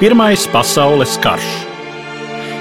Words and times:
Pirmais 0.00 0.46
pasaules 0.48 1.18
karš. 1.20 1.48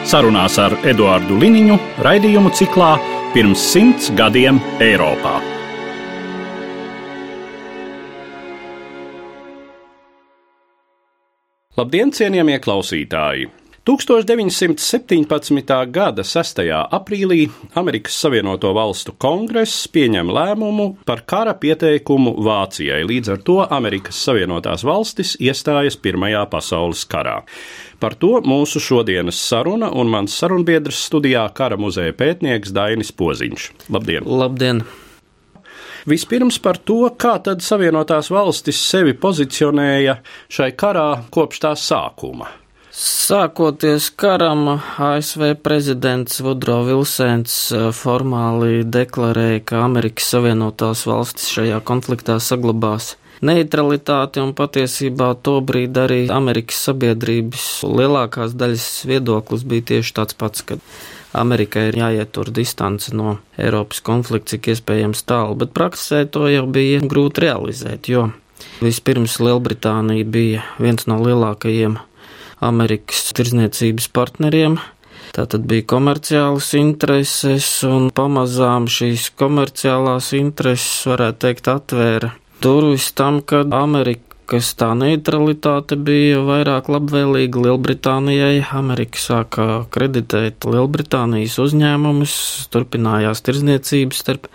Sarunās 0.10 0.58
ar 0.60 0.74
Eduāru 0.92 1.38
Liniņu 1.40 1.78
raidījumu 2.04 2.52
ciklā 2.52 2.90
Pirms 3.32 3.62
simts 3.64 4.10
gadiem 4.12 4.60
Eiropā. 4.84 5.38
Labdien, 11.80 12.12
cienījamie 12.12 12.60
klausītāji! 12.60 13.48
1917. 13.90 15.92
gada 15.92 16.24
6. 16.24 16.60
aprīlī 16.94 17.48
Amerikas 17.74 18.20
Savienoto 18.22 18.70
Valstu 18.78 19.16
kongress 19.18 19.88
pieņem 19.90 20.30
lēmumu 20.30 20.86
par 21.10 21.24
kara 21.26 21.56
pieteikumu 21.58 22.36
Vācijai. 22.46 23.00
Līdz 23.10 23.32
ar 23.34 23.42
to 23.48 23.56
Amerikas 23.66 24.20
Savienotās 24.28 24.86
valstis 24.86 25.34
iestājas 25.42 25.98
Pirmajā 25.98 26.44
pasaules 26.54 27.02
karā. 27.10 27.40
Par 27.98 28.14
to 28.14 28.36
mūsu 28.46 28.78
šodienas 28.78 29.42
saruna 29.42 29.90
un 29.90 30.14
mans 30.14 30.38
sarunbiedrs 30.38 31.02
studijā 31.10 31.50
kara 31.58 31.82
muzeja 31.82 32.14
pētnieks 32.14 32.76
Dainis 32.76 33.10
Poziņš. 33.10 33.90
Labdien! 33.90 34.30
Labdien! 34.30 34.86
Vispirms 36.06 36.62
par 36.62 36.78
to, 36.78 37.02
kā 37.18 37.40
tad 37.42 37.66
Savienotās 37.66 38.30
valstis 38.30 38.86
sevi 38.86 39.18
pozicionēja 39.18 40.20
šai 40.46 40.76
karā 40.78 41.12
kopš 41.34 41.66
tā 41.66 41.78
sākuma. 41.90 42.54
Sākoties 42.90 44.10
karam, 44.18 44.80
ASV 44.98 45.52
prezidents 45.62 46.40
Vudro 46.42 46.80
Vilsēns 46.88 47.58
eh, 47.70 47.84
formāli 47.94 48.82
deklarēja, 48.82 49.62
ka 49.70 49.84
Amerikas 49.86 50.32
Savienotās 50.34 51.06
valstis 51.06 51.52
šajā 51.54 51.78
konfliktā 51.86 52.40
saglabās 52.42 53.14
neutralitāti, 53.46 54.42
un 54.42 54.56
patiesībā 54.58 55.36
tobrīd 55.46 56.02
arī 56.02 56.20
Amerikas 56.34 56.82
sabiedrības 56.90 57.70
lielākās 57.86 58.58
daļas 58.58 58.90
viedoklis 59.08 59.64
bija 59.70 59.88
tieši 59.94 60.16
tāds 60.18 60.40
pats, 60.42 60.66
ka 60.66 60.80
Amerikai 61.38 61.92
ir 61.92 62.02
jāietur 62.02 62.50
distance 62.50 63.14
no 63.14 63.38
Eiropas 63.62 64.02
konflikta, 64.02 64.56
cik 64.56 64.74
iespējams 64.74 65.24
tālu, 65.30 65.62
bet 65.62 65.78
praksē 65.78 66.26
to 66.26 66.50
jau 66.50 66.66
bija 66.66 67.06
grūti 67.06 67.46
realizēt, 67.46 68.10
jo 68.10 68.32
vispirms 68.82 69.38
Lielbritānija 69.44 70.26
bija 70.26 70.66
viens 70.82 71.06
no 71.08 71.22
lielākajiem 71.22 72.00
Amerikas 72.66 73.30
tirzniecības 73.38 74.10
partneriem. 74.16 74.80
Tā 75.36 75.46
tad 75.46 75.68
bija 75.70 75.86
komerciālas 75.92 76.72
intereses, 76.80 77.68
un 77.86 78.10
pamazām 78.16 78.88
šīs 78.90 79.30
komerciālās 79.40 80.32
intereses, 80.38 81.06
varētu 81.10 81.44
teikt, 81.46 81.70
atvēra 81.70 82.34
durvis 82.64 83.12
tam, 83.16 83.42
ka 83.42 83.64
Amerika 83.72 84.29
kas 84.50 84.72
tā 84.78 84.90
neutralitāte 84.98 85.98
bija 86.02 86.40
vairāk 86.46 86.90
labvēlīga 86.90 87.62
Lielbritānijai. 87.68 88.64
Amerika 88.80 89.22
sāka 89.22 89.66
kreditēt 89.94 90.66
Lielbritānijas 90.66 91.60
uzņēmumus, 91.62 92.34
turpinājās 92.74 93.44
tirzniecības 93.46 94.24
starp 94.24 94.50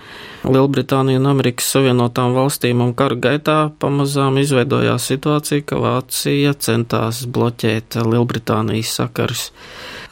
Lielbritāniju 0.44 1.22
un 1.22 1.30
Amerikas 1.30 1.70
Savienotām 1.76 2.34
valstīm, 2.36 2.82
un 2.84 2.92
kara 2.98 3.16
gaitā 3.16 3.58
pamazām 3.80 4.36
izveidojās 4.42 5.06
situācija, 5.12 5.64
ka 5.70 5.78
Vācija 5.80 6.56
centās 6.58 7.22
bloķēt 7.30 8.00
Lielbritānijas 8.02 8.92
sakars 8.98 9.46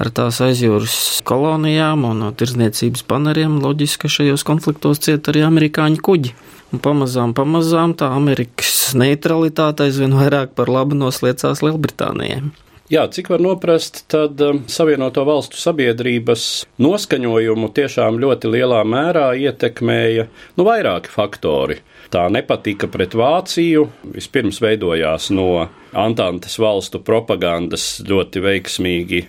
ar 0.01 0.13
tās 0.15 0.41
aizjūras 0.47 1.21
kolonijām 1.29 2.07
un 2.09 2.25
no 2.25 2.33
tirzniecības 2.33 3.05
paneriem. 3.11 3.59
Loģiski, 3.63 4.07
ka 4.07 4.17
šajos 4.21 4.47
konfliktos 4.47 5.03
ciet 5.05 5.29
arī 5.33 5.45
amerikāņu 5.51 6.03
kuģi. 6.07 6.37
Un 6.73 6.81
pamazām, 6.81 7.35
pamazām 7.37 7.93
tā 8.01 8.09
Amerikas 8.17 8.95
neutralitāte 8.97 9.85
aizvien 9.87 10.15
vairāk 10.17 10.55
par 10.57 10.73
labu 10.73 10.97
nosliecās 10.97 11.61
Lielbritānijai. 11.65 12.47
Jā, 12.93 13.07
cik 13.09 13.31
var 13.33 13.41
noprast, 13.41 14.03
tad 14.13 14.41
um, 14.45 14.59
Savienoto 14.69 15.23
Valstu 15.25 15.57
sabiedrības 15.57 16.43
noskaņojumu 16.83 17.71
tiešām 17.73 18.19
ļoti 18.21 18.51
lielā 18.53 18.83
mērā 18.85 19.31
ietekmēja 19.41 20.27
nu, 20.59 20.67
vairāki 20.67 21.13
faktori. 21.13 21.79
Tā 22.13 22.27
nepatika 22.33 22.91
pret 22.93 23.17
Vāciju 23.17 23.87
vispirms 24.13 24.61
veidojās 24.61 25.31
no 25.33 25.71
Antantes 25.97 26.59
valstu 26.61 27.01
propagandas 27.01 28.03
ļoti 28.05 28.45
veiksmīgi 28.45 29.23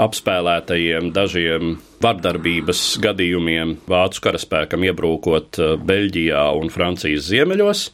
apspēlētajiem 0.00 1.12
dažiem 1.14 1.76
vardarbības 2.02 2.82
gadījumiem 3.02 3.78
vācu 3.90 4.24
karaspēkam 4.26 4.86
iebrūkot 4.90 5.60
eh, 5.60 5.74
Beļģijā 5.78 6.44
un 6.58 6.70
Francijas 6.74 7.28
ziemeļos. 7.30 7.88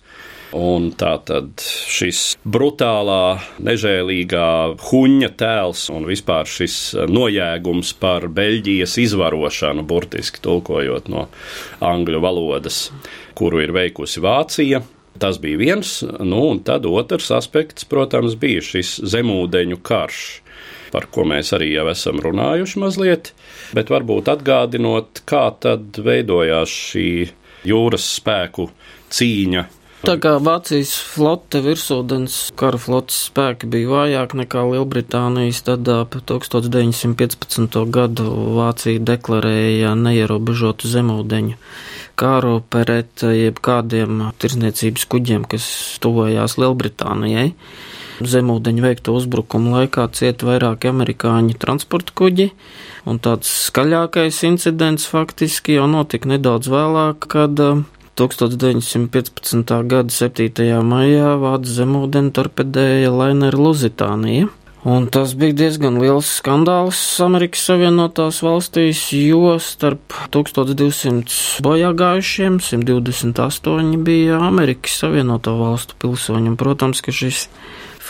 Un 0.57 0.89
tā 0.99 1.13
tad 1.23 1.63
šis 1.63 2.33
brutālā, 2.43 3.39
nežēlīgā 3.63 4.49
huņa 4.89 5.29
tēls 5.39 5.85
un 5.95 6.09
vispār 6.09 6.49
šis 6.51 6.79
nojēgums 7.07 7.93
par 8.03 8.27
Beļģijas 8.35 8.97
izvarošanu, 9.05 9.87
burtiski 9.87 10.43
tulkojot 10.43 11.07
no 11.13 11.29
angļu 11.87 12.25
valodas, 12.25 12.89
kuru 13.39 13.63
ir 13.63 13.77
veikusi 13.77 14.25
Vācija. 14.25 14.83
Tas 15.23 15.39
bija 15.39 15.61
viens, 15.61 16.01
nu, 16.03 16.43
un 16.49 16.65
tad 16.67 16.87
otrs 16.89 17.31
aspekts, 17.37 17.87
protams, 17.87 18.35
bija 18.41 18.65
šis 18.65 18.97
zemūdeņu 19.07 19.79
karš 19.87 20.25
par 20.93 21.09
ko 21.13 21.27
mēs 21.29 21.55
arī 21.57 21.73
jau 21.75 21.89
esam 21.93 22.23
runājuši 22.23 22.83
mazliet, 22.83 23.33
bet 23.77 23.93
varbūt 23.93 24.31
atgādinot, 24.33 25.25
kā 25.29 25.49
tad 25.63 26.01
veidojās 26.05 26.79
šī 26.91 27.11
jūras 27.71 28.07
spēku 28.21 28.71
cīņa 29.11 29.67
Tā 30.01 30.15
kā 30.17 30.31
Vācijas 30.41 30.95
flote 30.97 31.61
virsūdens 31.61 32.37
kara 32.57 32.79
flotes 32.81 33.19
spēki 33.27 33.69
bija 33.69 33.91
vājāk 33.91 34.33
nekā 34.39 34.63
Lielbritānijas, 34.71 35.61
tad 35.67 35.91
ap 35.93 36.17
1915. 36.17 37.77
gadu 37.93 38.31
Vācija 38.57 39.03
deklarēja 39.11 39.93
neierobežotu 40.01 40.89
zemūdeņu 40.89 41.59
kāru 42.21 42.55
pret 42.73 43.27
jebkādiem 43.29 44.25
tirzniecības 44.41 45.05
kuģiem, 45.13 45.45
kas 45.53 45.69
tuvojās 46.01 46.57
Lielbritānijai. 46.57 47.51
Zemūdeņu 48.29 48.85
veikto 48.85 49.15
uzbrukumu 49.17 49.73
laikā 49.77 50.09
cieta 50.17 50.49
vairāki 50.49 50.91
amerikāņu 50.91 51.57
transporta 51.61 52.13
kuģi, 52.17 52.51
un 53.09 53.21
tāds 53.23 53.49
skaļākais 53.71 54.43
incidents 54.49 55.09
faktiski 55.09 55.79
jau 55.79 55.89
notika 55.89 56.29
nedaudz 56.29 56.69
vēlāk, 56.73 57.31
kad 57.33 57.57
1915. 58.21 59.75
gada 59.89 60.13
7. 60.13 60.71
maijā 60.85 61.37
Vācu 61.41 61.77
zemūdeni 61.81 62.35
torpedēja 62.37 63.13
Laineru 63.15 63.71
Luzitānija. 63.71 64.51
Un 64.81 65.11
tas 65.13 65.35
bija 65.37 65.53
diezgan 65.53 65.99
liels 66.01 66.29
skandāls 66.39 66.97
Amerikas 67.21 67.67
Savienotās 67.69 68.39
valstīs, 68.41 69.03
jo 69.13 69.59
starp 69.61 70.15
1200 70.33 71.61
bojā 71.65 71.91
gājušiem 71.93 72.57
128 72.65 73.99
bija 74.07 74.39
Amerikas 74.41 74.97
Savienoto 75.03 75.59
valstu 75.59 75.99
pilsoņi. 76.01 76.55
Un, 76.55 76.57
protams, 76.61 77.05
ka 77.05 77.13
šis 77.13 77.51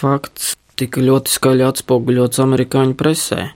fakts 0.01 0.55
tika 0.81 1.03
ļoti 1.05 1.33
skaļi 1.35 1.67
atspoguļots 1.69 2.41
amerikāņu 2.43 2.97
presē. 2.99 3.51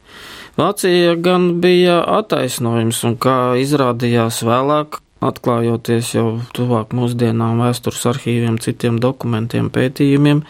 Vācija 0.61 1.17
gan 1.19 1.57
bija 1.65 1.99
attaisnojums, 2.21 3.01
un 3.09 3.17
kā 3.19 3.39
izrādījās 3.59 4.45
vēlāk, 4.47 5.01
atklājoties 5.25 6.13
jau 6.15 6.27
tuvāk 6.55 6.93
mūsdienām 6.95 7.63
vēstures 7.65 8.05
arhīviem, 8.13 8.61
citiem 8.63 9.01
dokumentiem, 9.03 9.71
pētījumiem, 9.75 10.45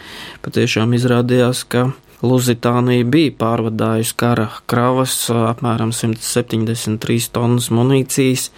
patiešām 0.45 0.93
izrādījās, 0.97 1.63
ka 1.71 1.87
Luzitānija 2.23 3.03
bija 3.11 3.33
pārvadājusi 3.39 4.15
kara 4.15 4.47
kravas 4.71 5.17
apmēram 5.35 5.91
173 5.91 7.31
tonnas 7.35 7.67
munīcijas, 7.75 8.51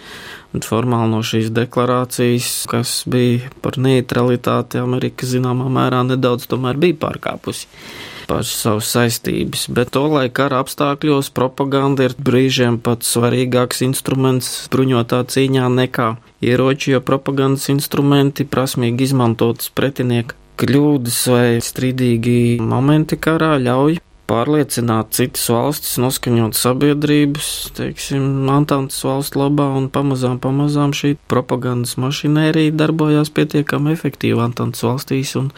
un 0.54 0.62
formāli 0.64 1.10
no 1.12 1.24
šīs 1.26 1.50
deklarācijas, 1.56 2.52
kas 2.70 2.92
bija 3.10 3.50
par 3.64 3.80
neutralitāti, 3.82 4.78
Amerika 4.78 5.26
zināmā 5.26 5.66
mērā 5.74 6.04
nedaudz 6.06 6.46
tomēr 6.50 6.78
bija 6.78 7.00
pārkāpusi 7.02 7.66
pašas 8.28 8.62
savas 8.62 8.88
saistības, 8.92 9.66
bet 9.72 9.94
to, 9.96 10.04
lai 10.12 10.26
kara 10.28 10.60
apstākļos 10.62 11.30
propaganda 11.34 12.04
ir 12.06 12.16
brīžiem 12.20 12.76
pat 12.84 13.06
svarīgāks 13.08 13.80
instruments 13.86 14.50
bruņotā 14.72 15.22
cīņā 15.32 15.70
nekā 15.78 16.10
ieroči, 16.44 16.92
jo 16.92 17.00
propagandas 17.04 17.70
instrumenti 17.72 18.44
prasmīgi 18.44 19.08
izmantotas 19.08 19.72
pretinieka 19.72 20.36
kļūdas 20.58 21.22
vai 21.30 21.46
strīdīgi 21.62 22.58
momenti 22.64 23.18
karā 23.20 23.54
ļauj 23.62 23.98
pārliecināt 24.28 25.14
citas 25.16 25.46
valstis, 25.52 25.94
noskaņot 26.02 26.56
sabiedrības, 26.58 27.48
teiksim, 27.78 28.26
Antantas 28.52 29.00
valstu 29.06 29.40
labā, 29.40 29.70
un 29.78 29.88
pamazām, 29.92 30.36
pamazām 30.42 30.92
šī 30.96 31.14
propagandas 31.32 31.96
mašinērija 32.00 32.76
darbojās 32.76 33.32
pietiekami 33.34 33.94
efektīvi 33.96 34.44
Antantas 34.44 34.84
valstīs, 34.84 35.32
un 35.40 35.48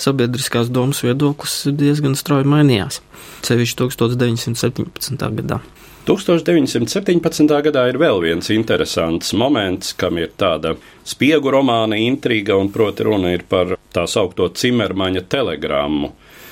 sabiedriskās 0.00 0.70
domas 0.70 1.02
viedoklis 1.06 1.64
diezgan 1.74 2.14
strauji 2.18 2.46
mainījās, 2.54 3.02
sevišķi 3.48 3.80
1917. 3.82 5.30
gadā. 5.42 5.62
1917. 6.10 7.46
gadā 7.62 7.84
ir 7.86 7.96
vēl 8.02 8.16
viens 8.24 8.48
interesants 8.50 9.30
moments, 9.30 9.92
kam 9.94 10.18
ir 10.18 10.32
tāda 10.40 10.72
spiegu 11.06 11.52
romāna 11.54 11.94
intriga, 12.02 12.56
un 12.58 12.72
proti 12.74 13.06
runa 13.06 13.30
ir 13.30 13.44
par 13.46 13.76
tā 13.94 14.08
saukto 14.10 14.48
Cimermaņa 14.50 15.22
telegrammu 15.30 16.10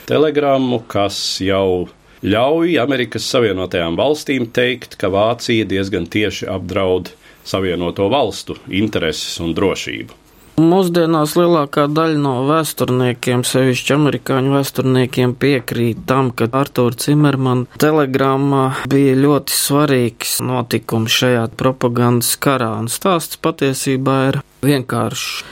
telegrammu, 0.09 0.85
kas 0.89 1.19
jau 1.43 1.89
ļauj 2.23 2.79
Amerikas 2.81 3.27
Savienotajām 3.33 3.99
valstīm 3.99 4.47
teikt, 4.55 4.95
ka 5.01 5.11
Vācija 5.13 5.67
diezgan 5.69 6.07
tieši 6.07 6.49
apdraud 6.55 7.11
Savienoto 7.49 8.07
valstu 8.13 8.57
intereses 8.71 9.41
un 9.43 9.53
drošību. 9.59 10.28
Mūsdienās 10.59 11.37
lielākā 11.39 11.85
daļa 11.95 12.19
no 12.19 12.33
vēsturniekiem, 12.49 13.45
sevišķi 13.47 13.93
amerikāņu 13.95 14.57
vēsturniekiem, 14.57 15.37
piekrīt 15.39 16.01
tam, 16.11 16.33
ka 16.35 16.49
Arthur 16.59 16.97
Cimermana 16.99 17.79
telegramma 17.79 18.65
bija 18.91 19.15
ļoti 19.21 19.55
svarīgs 19.55 20.41
notikums 20.43 21.15
šajā 21.15 21.45
propagandas 21.61 22.33
karā, 22.43 22.73
un 22.83 22.91
stāsts 22.91 23.39
patiesībā 23.39 24.17
ir 24.33 24.41
vienkāršs. 24.67 25.45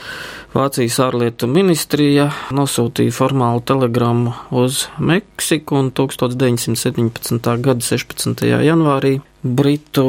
Vācijas 0.57 0.97
ārlietu 1.03 1.47
ministrija 1.51 2.27
nosūtīja 2.55 3.13
formālu 3.15 3.63
telegrammu 3.67 4.33
uz 4.59 4.87
Meksiku 4.99 5.79
un 5.79 5.91
1917. 5.95 7.51
gada 7.63 7.87
16. 7.93 8.43
janvārī 8.65 9.19
Britu 9.55 10.07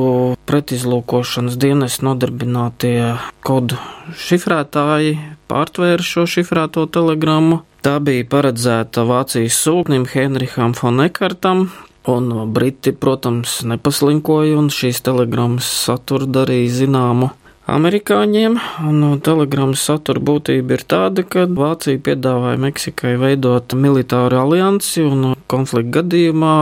pretizlūkošanas 0.48 1.58
dienas 1.60 2.00
nodarbinātie 2.02 3.14
kodu 3.46 3.78
šifrētāji 4.18 5.16
pārtvēra 5.50 6.04
šo 6.04 6.26
šifrēto 6.28 6.86
telegrammu. 6.92 7.62
Tā 7.84 7.98
bija 8.02 8.26
paredzēta 8.26 9.04
Vācijas 9.06 9.58
sūknim 9.62 10.08
Henriham 10.10 10.74
von 10.80 11.04
Ekartam, 11.04 11.68
un 12.10 12.32
Briti, 12.52 12.92
protams, 12.92 13.60
nepaslinkoja 13.68 14.58
un 14.58 14.72
šīs 14.74 15.04
telegrammas 15.06 15.68
saturu 15.86 16.26
darīja 16.26 16.80
zināmu 16.82 17.30
amerikāņiem, 17.68 18.56
un 18.88 19.20
telegrammas 19.24 19.82
satura 19.88 20.22
būtība 20.24 20.78
ir 20.78 20.84
tāda, 20.88 21.24
ka 21.24 21.44
Vācija 21.46 22.00
piedāvāja 22.04 22.60
Meksikai 22.62 23.14
veidot 23.20 23.74
militāru 23.76 24.40
aliansi, 24.40 25.04
un 25.04 25.34
konflikta 25.50 26.00
gadījumā 26.00 26.56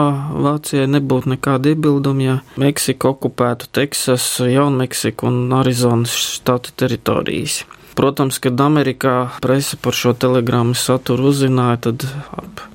Vācijai 0.47 0.89
nebūtu 0.97 1.35
nekāda 1.37 1.73
iebilduma, 1.73 2.27
ja 2.27 2.37
Meksika 2.61 3.13
okupētu 3.15 3.71
Teksasu, 3.79 4.51
Jaunmeksiku 4.51 5.31
un 5.31 5.57
Arizonas 5.57 6.15
štatu 6.37 6.75
teritorijas. 6.77 7.63
Protams, 7.97 8.37
kad 8.43 8.61
Amerikā 8.61 9.17
presa 9.41 9.79
par 9.81 9.97
šo 9.97 10.13
telegrammu 10.21 10.77
saturu 10.77 11.31
uzzināja, 11.31 11.87
tad 11.89 12.05
ap 12.37 12.67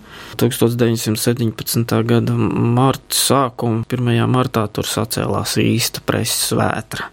1917. 0.42 1.94
gada 2.10 2.34
marta 2.34 3.14
sākuma, 3.14 3.84
1. 3.86 4.16
martā 4.32 4.66
tur 4.74 4.88
sacēlās 4.90 5.60
īsta 5.62 6.02
preses 6.08 6.56
vētra. 6.58 7.12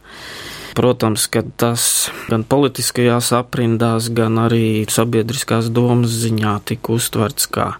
Protams, 0.78 1.24
ka 1.26 1.42
tas 1.58 1.82
gan 2.30 2.44
politiskajās 2.46 3.32
aprindās, 3.34 4.12
gan 4.14 4.38
arī 4.38 4.86
sabiedriskās 4.86 5.72
domas 5.74 6.14
ziņā 6.22 6.52
tika 6.70 6.94
uztverts 6.94 7.48
kā 7.50 7.72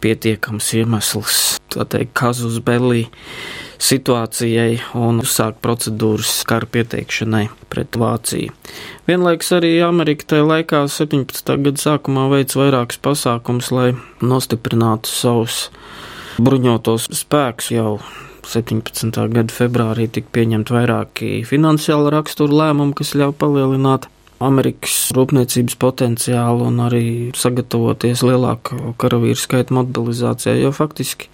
pietiekams 0.00 0.70
iemesls, 0.78 1.42
tā 1.74 1.84
teikt, 1.92 2.14
kazus 2.16 2.56
belī 2.64 3.04
situācijai 3.82 4.80
un 4.96 5.20
uzsākt 5.20 5.60
procedūras 5.60 6.40
kara 6.48 6.70
pieteikšanai 6.72 7.44
pret 7.68 8.00
Vāciju. 8.00 8.56
Vienlaiks 9.10 9.52
arī 9.58 9.74
Amerika 9.84 10.32
tajā 10.32 10.48
laikā 10.48 10.82
17. 10.88 11.56
gada 11.66 11.84
sākumā 11.84 12.30
veids 12.32 12.56
vairākus 12.56 13.02
pasākums, 13.04 13.68
lai 13.76 13.90
nostiprinātu 14.24 15.12
savus 15.12 15.66
bruņotos 16.40 17.10
spēkus 17.12 17.74
jau 17.76 17.96
17. 18.48 19.12
gada 19.32 19.54
februārī 19.54 20.08
tika 20.10 20.28
pieņemti 20.36 20.74
vairāki 20.74 21.30
finansiāla 21.48 22.12
rakstura 22.14 22.58
lēmumi, 22.58 22.96
kas 22.98 23.14
ļauj 23.18 23.34
palielināt 23.40 24.08
Amerikas 24.42 25.12
rūpniecības 25.14 25.76
potenciālu 25.80 26.66
un 26.70 26.80
arī 26.82 27.04
sagatavoties 27.38 28.24
lielāku 28.26 28.94
karavīru 29.00 29.38
skaitu 29.38 29.76
mobilizācijai, 29.78 30.58
jo 30.64 30.72
faktiski 30.74 31.30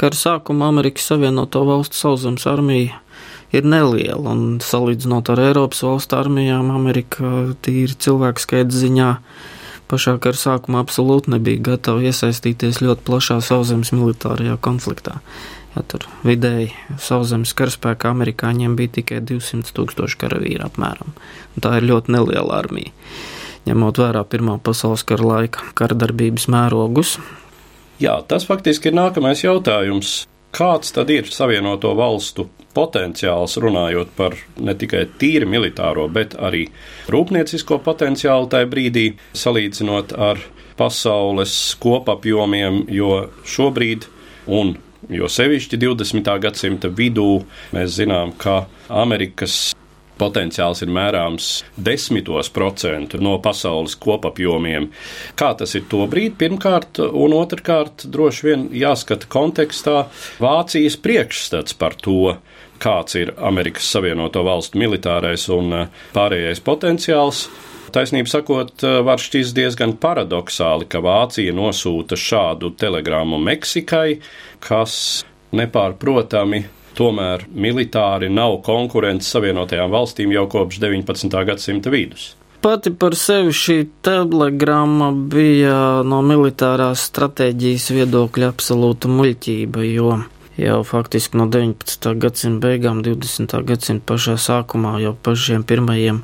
kara 0.00 0.16
sākuma 0.16 0.70
Amerikas 0.72 1.08
Savienoto 1.10 1.64
Valstu 1.68 1.98
sauszemes 2.00 2.46
armija 2.48 3.02
ir 3.54 3.66
neliela, 3.68 4.32
un 4.32 4.58
salīdzinot 4.64 5.30
ar 5.32 5.42
Eiropas 5.48 5.82
valstu 5.86 6.18
armijām, 6.18 6.72
Amerika 6.74 7.52
tīri 7.64 7.96
cilvēku 8.06 8.42
skaita 8.42 8.74
ziņā 8.74 9.10
pašā 9.90 10.16
kara 10.22 10.38
sākumā 10.38 10.82
absolūti 10.82 11.30
nebija 11.36 11.62
gatava 11.70 12.02
iesaistīties 12.08 12.82
ļoti 12.82 13.06
plašā 13.06 13.38
sauszemes 13.44 13.92
militārajā 13.94 14.58
konfliktā. 14.62 15.20
Tur 15.90 16.06
vidēji 16.24 16.70
sauszemes 17.02 17.52
karaspēka 17.56 18.10
amerikāņiem 18.14 18.76
bija 18.78 18.94
tikai 19.00 19.20
200 19.28 19.74
tūkstoši 19.76 20.20
karavīri 20.22 20.64
apmēram. 20.64 21.12
Un 21.56 21.64
tā 21.64 21.76
ir 21.80 21.88
ļoti 21.90 22.14
neliela 22.16 22.60
armija. 22.62 22.94
Ņemot 23.66 23.98
vērā 23.98 24.22
Pirmā 24.30 24.60
pasaules 24.62 25.02
kara 25.06 25.26
laika 25.26 25.64
karadarbības 25.78 26.46
mērogus. 26.52 27.16
Jā, 28.00 28.20
tas 28.28 28.46
faktiski 28.46 28.92
ir 28.92 28.96
nākamais 28.98 29.42
jautājums. 29.42 30.22
Kāds 30.56 30.94
tad 30.96 31.10
ir 31.12 31.28
Savienoto 31.28 31.90
valstu 31.98 32.46
potenciāls, 32.76 33.56
runājot 33.60 34.12
par 34.16 34.36
ne 34.60 34.74
tikai 34.78 35.02
tīri 35.20 35.48
militāro, 35.48 36.06
bet 36.12 36.36
arī 36.38 36.66
rūpniecisko 37.12 37.80
potenciālu 37.84 38.48
tajā 38.52 38.68
brīdī, 38.70 39.06
salīdzinot 39.36 40.14
ar 40.16 40.40
pasaules 40.76 41.52
kopapjomiem, 41.80 42.84
jo 42.92 43.26
šobrīd 43.48 44.06
un 44.46 44.76
Jo 45.06 45.28
sevišķi 45.30 45.78
20. 45.78 46.28
gadsimta 46.42 46.88
vidū 46.90 47.44
mēs 47.70 47.92
zinām, 48.00 48.32
ka 48.34 48.64
Amerikas 48.90 49.70
potenciāls 50.18 50.80
ir 50.82 50.90
mērāms 50.90 51.50
desmitos 51.76 52.48
procentu 52.50 53.20
no 53.22 53.36
pasaules 53.44 53.94
kopapjomiem. 54.02 54.88
Kā 55.38 55.52
tas 55.60 55.76
ir 55.78 55.84
to 55.92 56.02
brīdi, 56.10 56.34
pirmkārt, 56.40 56.98
un 57.06 57.36
otrkārt, 57.36 58.08
droši 58.10 58.48
vien 58.48 58.66
jāskata 58.74 59.30
kontekstā 59.30 60.08
Vācijas 60.42 60.98
priekšstats 61.04 61.78
par 61.78 61.94
to, 62.02 62.34
kāds 62.82 63.14
ir 63.20 63.36
Amerikas 63.38 63.86
Savienoto 63.92 64.42
Valstu 64.48 64.82
militārais 64.82 65.46
un 65.54 65.86
pārējais 66.16 66.64
potenciāls. 66.66 67.46
Taisnība 67.96 68.28
sakot, 68.28 68.82
var 69.08 69.16
šķist 69.16 69.56
diezgan 69.56 69.94
paradoxāli, 69.96 70.84
ka 70.84 71.00
Vācija 71.00 71.54
nosūta 71.56 72.18
šādu 72.20 72.74
telegrammu 72.76 73.38
Meksikai, 73.40 74.18
kas 74.60 74.98
nepārprotami 75.56 76.60
tomēr 76.96 77.46
militāri 77.56 78.28
nav 78.28 78.58
konkurence 78.66 79.30
Savienotajām 79.32 79.94
valstīm 79.96 80.34
jau 80.36 80.44
kopš 80.52 80.82
19. 80.82 81.40
gadsimta 81.48 81.92
vidus. 81.92 82.34
Pati 82.60 82.92
par 83.00 83.16
sevi 83.16 83.56
šī 83.56 83.78
telegramma 84.04 85.08
bija 85.32 86.02
no 86.04 86.20
militārās 86.26 87.08
stratēģijas 87.08 87.92
viedokļa 87.96 88.52
absolūta 88.52 89.08
muļķība, 89.08 89.88
jo 89.88 90.16
jau 90.56 90.84
faktiski 90.84 91.36
no 91.36 91.46
19. 91.52 92.14
gadsimta 92.20 92.68
beigām, 92.68 93.02
20. 93.04 93.52
gadsimta 93.68 94.04
pašā 94.12 94.36
sākumā, 94.40 94.96
jau 95.02 95.12
pašiem 95.26 95.64
pirmajiem 95.68 96.22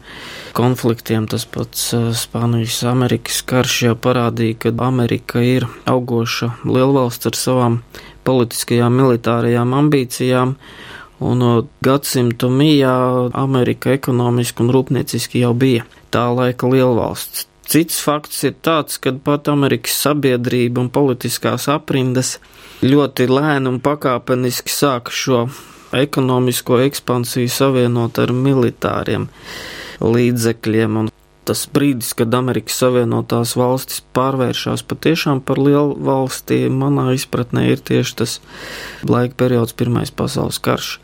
konfliktiem, 0.57 1.27
tas 1.29 1.45
pats 1.45 1.91
Spānijas-Amerikas 2.23 3.43
karš 3.49 3.77
jau 3.89 3.95
parādīja, 4.07 4.59
ka 4.65 4.75
Amerika 4.87 5.45
ir 5.45 5.69
augoša 5.91 6.55
lielvalsts 6.65 7.29
ar 7.29 7.39
savām 7.39 7.79
politiskajām, 8.25 8.97
militārajām 9.03 9.77
ambīcijām. 9.83 10.57
Un 11.23 11.43
gadsimtu 11.85 12.49
mijā 12.51 12.95
Amerika 13.39 13.93
ekonomiski 13.95 14.65
un 14.65 14.73
rūpnieciski 14.75 15.45
jau 15.45 15.53
bija 15.55 15.85
tā 16.11 16.25
laika 16.35 16.67
lielvalsts. 16.67 17.47
Cits 17.73 18.01
fakts 18.03 18.43
ir 18.45 18.57
tāds, 18.59 18.99
ka 18.99 19.13
pat 19.25 19.47
Amerikas 19.49 19.95
sabiedrība 20.03 20.83
un 20.83 20.91
politiskās 20.93 21.69
aprindas 21.71 22.35
ļoti 22.83 23.29
lēni 23.31 23.71
un 23.71 23.79
pakāpeniski 23.83 24.73
sāka 24.75 25.15
šo 25.15 25.47
ekonomisko 25.95 26.81
ekspansiju 26.89 27.51
savienot 27.53 28.19
ar 28.19 28.33
militāriem 28.35 29.29
līdzekļiem. 30.03 30.97
Un 30.99 31.11
tas 31.47 31.65
brīdis, 31.75 32.13
kad 32.19 32.35
Amerikas 32.35 32.79
Savienotās 32.83 33.55
valstis 33.59 34.03
pārvēršas 34.17 34.85
patiešām 34.89 35.43
par 35.47 35.61
lielu 35.63 35.95
valsti, 36.07 36.65
manā 36.71 37.11
izpratnē 37.17 37.69
ir 37.73 37.83
tieši 37.83 38.17
tas 38.23 38.39
laika 39.07 39.39
periods, 39.45 39.75
Pirmais 39.79 40.11
pasaules 40.15 40.61
karš. 40.63 40.97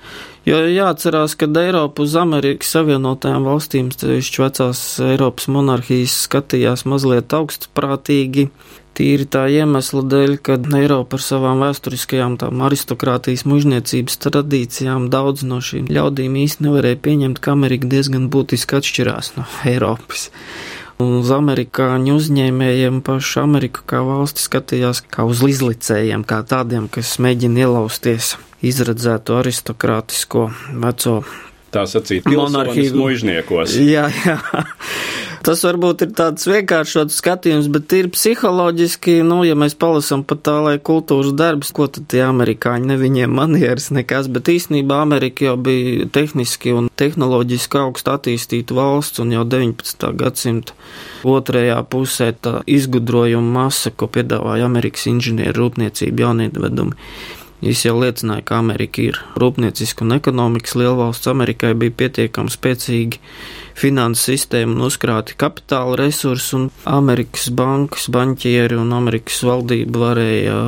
Jo 0.48 0.62
jāatcerās, 0.64 1.34
ka 1.36 1.46
Eiropa 1.60 2.06
uz 2.06 2.14
Amerikas 2.16 2.70
Savienotajām 2.72 3.46
valstīm, 3.46 3.90
sevišķi 3.92 4.44
vecās 4.46 4.82
Eiropas 5.04 5.50
monarhijas, 5.52 6.14
skatījās 6.26 6.86
mazliet 6.88 7.34
augstprātīgi 7.36 8.48
Tīri 8.98 9.28
tā 9.30 9.44
iemesla 9.54 10.00
dēļ, 10.10 10.32
ka 10.42 10.56
Eiropa 10.74 11.18
ar 11.18 11.22
savām 11.22 11.60
vēsturiskajām 11.62 12.34
tām 12.40 12.64
aristokrātijas 12.66 13.44
mužniecības 13.46 14.18
tradīcijām 14.24 15.06
daudz 15.12 15.44
no 15.46 15.60
šīm 15.62 15.86
ļaudīm 15.94 16.34
īsti 16.40 16.66
nevarēja 16.66 16.98
pieņemt, 17.04 17.38
ka 17.38 17.54
Amerika 17.54 17.86
diezgan 17.92 18.26
būtiski 18.32 18.80
atšķirās 18.80 19.36
no 19.36 19.46
Eiropas. 19.70 20.26
Un 20.98 21.20
uz 21.20 21.30
amerikāņu 21.30 22.16
uzņēmējiem 22.18 22.98
pašu 23.06 23.44
Ameriku 23.44 23.86
kā 23.86 24.02
valsti 24.02 24.42
skatījās 24.42 25.04
kā 25.06 25.28
uz 25.30 25.44
izlicējiem, 25.46 26.26
kā 26.26 26.42
tādiem, 26.42 26.90
kas 26.90 27.20
mēģina 27.22 27.68
ielausties 27.68 28.34
izredzēto 28.66 29.38
aristokrātisko 29.38 30.48
veco 30.74 31.20
tā 31.70 31.84
sacīt, 31.86 32.26
monarhiju 32.26 32.96
mužniekos. 32.98 33.78
Jā, 33.78 34.08
jā. 34.24 34.38
Tas 35.48 35.62
varbūt 35.64 36.02
ir 36.04 36.10
tāds 36.12 36.44
vienkāršots 36.44 37.22
skatījums, 37.22 37.70
bet 37.72 37.92
ir 37.96 38.10
psiholoģiski, 38.12 39.14
nu, 39.24 39.38
ja 39.48 39.54
mēs 39.56 39.72
palasam 39.80 40.20
pat 40.28 40.42
tā, 40.44 40.58
lai 40.66 40.74
kultūras 40.76 41.32
darbs, 41.32 41.70
ko 41.72 41.86
tad 41.88 42.04
tie 42.12 42.20
amerikāņi, 42.26 42.90
ne 42.90 42.98
viņiem 43.00 43.32
manieres 43.32 43.88
nekas, 43.96 44.28
bet 44.28 44.50
īstenībā 44.52 44.98
Amerika 45.06 45.46
jau 45.46 45.54
bija 45.56 46.04
tehniski 46.12 46.76
un 46.76 46.92
tehnoloģiski 47.00 47.80
augst 47.80 48.12
attīstīta 48.12 48.76
valsts 48.76 49.24
un 49.24 49.32
jau 49.38 49.46
19. 49.48 50.12
gadsimta 50.20 50.76
otrajā 51.24 51.80
pusē 51.88 52.34
tā 52.36 52.58
izgudrojuma 52.68 53.62
masa, 53.62 53.88
ko 53.88 54.12
piedāvāja 54.12 54.68
Amerikas 54.68 55.08
inženieru 55.08 55.62
rūpniecība 55.62 56.26
jaunievedumi 56.28 56.92
Viņš 57.58 57.80
jau 57.88 57.96
liecināja, 57.98 58.44
ka 58.46 58.60
Amerika 58.62 59.02
ir 59.02 59.16
rūpnieciska 59.38 60.04
un 60.04 60.14
ekonomikas 60.14 60.76
lielvalsts. 60.78 61.26
Amerikai 61.26 61.72
bija 61.74 61.96
pietiekami 62.04 62.52
spēcīgi 62.54 63.18
finanses 63.78 64.26
sistēma 64.28 64.74
un 64.74 64.86
uzkrāti 64.88 65.36
kapitāla 65.38 65.96
resursi, 66.00 66.54
un 66.58 66.68
Amerikas 66.88 67.48
bankas, 67.54 68.08
banķieri 68.12 68.78
un 68.78 68.92
Amerikas 68.96 69.40
valdība 69.46 70.02
varēja 70.04 70.60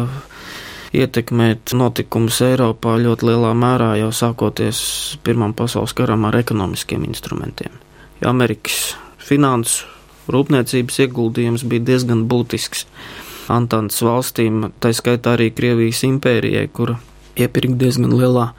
ietekmēt 0.97 1.75
notikumus 1.79 2.41
Eiropā 2.43 2.97
ļoti 3.03 3.29
lielā 3.29 3.53
mērā 3.55 3.93
jau 4.01 4.11
sākoties 4.15 4.81
Pirmām 5.27 5.55
pasaules 5.59 5.95
karam 5.95 6.27
ar 6.27 6.39
ekonomiskiem 6.41 7.07
instrumentiem. 7.07 7.73
Ja 8.21 8.31
Amerikas 8.35 8.95
finanses 9.23 9.85
rūpniecības 10.31 11.01
ieguldījums 11.07 11.67
bija 11.67 11.87
diezgan 11.93 12.27
būtisks. 12.31 12.87
Antantes 13.51 13.99
valstīm, 14.07 14.69
tā 14.79 14.93
skaitā 14.95 15.35
arī 15.35 15.49
Krievijas 15.55 16.05
impērijai, 16.07 16.69
kura 16.71 17.01
iepirka 17.39 17.79
diezgan 17.81 18.15
lielā 18.15 18.51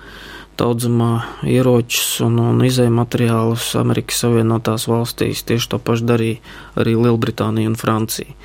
daudzumā 0.62 1.12
ieročus 1.50 2.22
un, 2.25 2.38
un 2.39 2.62
izēju 2.65 2.94
materiālus 2.94 3.72
Amerikas 3.80 4.22
Savienotās 4.24 4.88
valstīs. 4.91 5.44
Tieši 5.48 5.74
to 5.74 5.82
pašu 5.82 6.08
darīja 6.13 6.39
arī 6.80 6.96
Lielbritānija 7.00 7.74
un 7.74 7.80
Francija. 7.80 8.38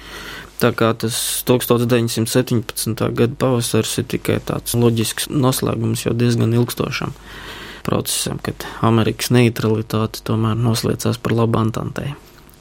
Tā 0.57 0.71
kā 0.73 0.95
tas 0.97 1.17
1917. 1.45 3.03
gada 3.13 3.37
pavasars 3.37 3.99
ir 4.01 4.09
tikai 4.09 4.39
tāds 4.41 4.73
loģisks 4.79 5.29
noslēgums 5.29 6.07
jau 6.07 6.15
diezgan 6.17 6.57
ilgstošam 6.57 7.13
procesam, 7.87 8.41
kad 8.43 8.65
Amerikas 8.83 9.31
neutralitāte 9.35 10.25
tomēr 10.27 10.57
noslēdzās 10.59 11.21
par 11.23 11.37
labu 11.37 11.61
Antantei. 11.61 12.17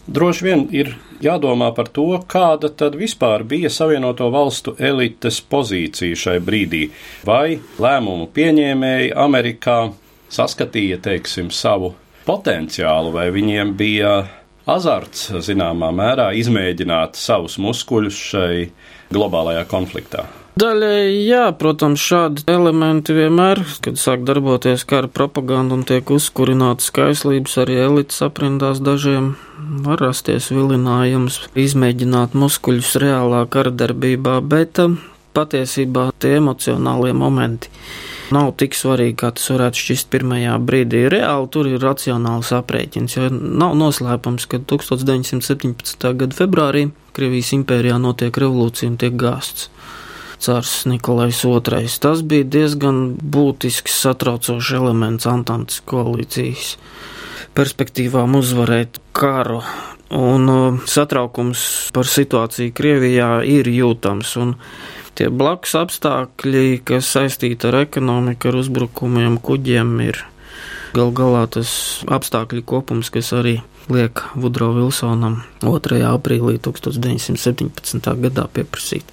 Droši 0.06 0.46
vien 0.46 0.68
ir 0.70 0.92
jādomā 1.24 1.72
par 1.74 1.88
to, 1.90 2.06
kāda 2.30 2.70
tad 2.70 2.94
vispār 3.00 3.42
bija 3.42 3.72
Savienoto 3.74 4.28
valstu 4.30 4.76
elites 4.78 5.40
pozīcija 5.42 6.20
šai 6.22 6.36
brīdī. 6.46 6.84
Vai 7.26 7.58
lēmumu 7.82 8.30
pieņēmēji 8.36 9.16
Amerikā 9.26 9.80
saskatīja, 10.30 11.02
teiksim, 11.10 11.50
savu 11.50 11.96
potenciālu, 12.28 13.16
vai 13.18 13.32
viņiem 13.34 13.74
bija 13.78 14.16
azarts 14.70 15.32
zināmā 15.50 15.90
mērā 15.94 16.32
izmēģināt 16.38 17.18
savus 17.18 17.58
muskuļus 17.62 18.24
šai 18.30 18.66
globālajā 19.14 19.66
konfliktā. 19.74 20.28
Daļai, 20.56 21.12
jā, 21.28 21.50
protams, 21.60 22.00
šādi 22.00 22.46
elementi 22.48 23.12
vienmēr, 23.12 23.60
kad 23.84 23.98
sāk 24.00 24.22
darboties 24.24 24.86
kara 24.88 25.10
propaganda 25.12 25.76
un 25.76 25.82
tiek 25.84 26.08
uzkurināts 26.16 26.88
skaislības 26.88 27.58
arī 27.60 27.76
elites 27.84 28.22
aprindās 28.24 28.80
dažiem, 28.80 29.34
var 29.84 30.00
rasties 30.00 30.48
vilinājums 30.56 31.42
izmēģināt 31.60 32.38
muskuļus 32.40 32.94
reālā 33.04 33.42
kara 33.52 33.76
darbībā, 33.76 34.38
bet 34.48 34.80
um, 34.80 34.96
patiesībā 35.36 36.06
tie 36.24 36.38
emocionālie 36.38 37.12
momenti 37.12 37.68
nav 38.32 38.54
tik 38.56 38.80
svarīgi, 38.80 39.18
kā 39.26 39.34
tas 39.36 39.52
varētu 39.52 39.84
šķist 39.84 40.12
pirmajā 40.16 40.56
brīdī. 40.64 41.04
Reāli 41.12 41.52
tur 41.52 41.68
ir 41.68 41.84
racionāls 41.84 42.56
aprēķins, 42.56 43.20
jo 43.20 43.28
nav 43.36 43.76
noslēpums, 43.84 44.48
ka 44.48 44.64
1917. 44.64 46.16
gada 46.16 46.40
februārī 46.40 46.88
Krievijas 47.12 47.52
impērijā 47.60 48.00
notiek 48.00 48.40
revolūcija 48.40 48.94
un 48.94 49.02
tiek 49.04 49.20
gāsts 49.20 49.68
cārs 50.42 50.86
Nikolais 50.90 51.42
II. 51.46 51.90
Tas 52.02 52.24
bija 52.26 52.48
diezgan 52.58 53.16
būtisks 53.20 54.00
satraucošs 54.06 54.74
elements 54.78 55.28
Antantes 55.30 55.82
koalīcijas 55.88 56.76
perspektīvām 57.56 58.36
uzvarēt 58.40 59.00
karu. 59.16 59.62
Un 60.16 60.52
uh, 60.52 60.84
satraukums 60.86 61.90
par 61.96 62.08
situāciju 62.08 62.76
Krievijā 62.78 63.30
ir 63.50 63.68
jūtams. 63.72 64.36
Tie 65.16 65.30
blakus 65.32 65.74
apstākļi, 65.80 66.84
kas 66.86 67.10
saistīti 67.16 67.70
ar 67.70 67.80
ekonomiku, 67.86 68.52
ar 68.52 68.60
uzbrukumiem, 68.60 69.40
kuģiem, 69.42 69.94
ir 70.04 70.20
gal 70.96 71.12
galā 71.16 71.46
tas 71.52 71.72
apstākļu 72.12 72.66
kopums, 72.68 73.10
kas 73.12 73.32
arī 73.36 73.58
liek 73.92 74.22
Vudro 74.36 74.72
Vilsonam 74.76 75.42
2. 75.64 76.02
aprīlī 76.10 76.60
1917. 76.64 78.16
gadā 78.28 78.48
pieprasīt 78.52 79.08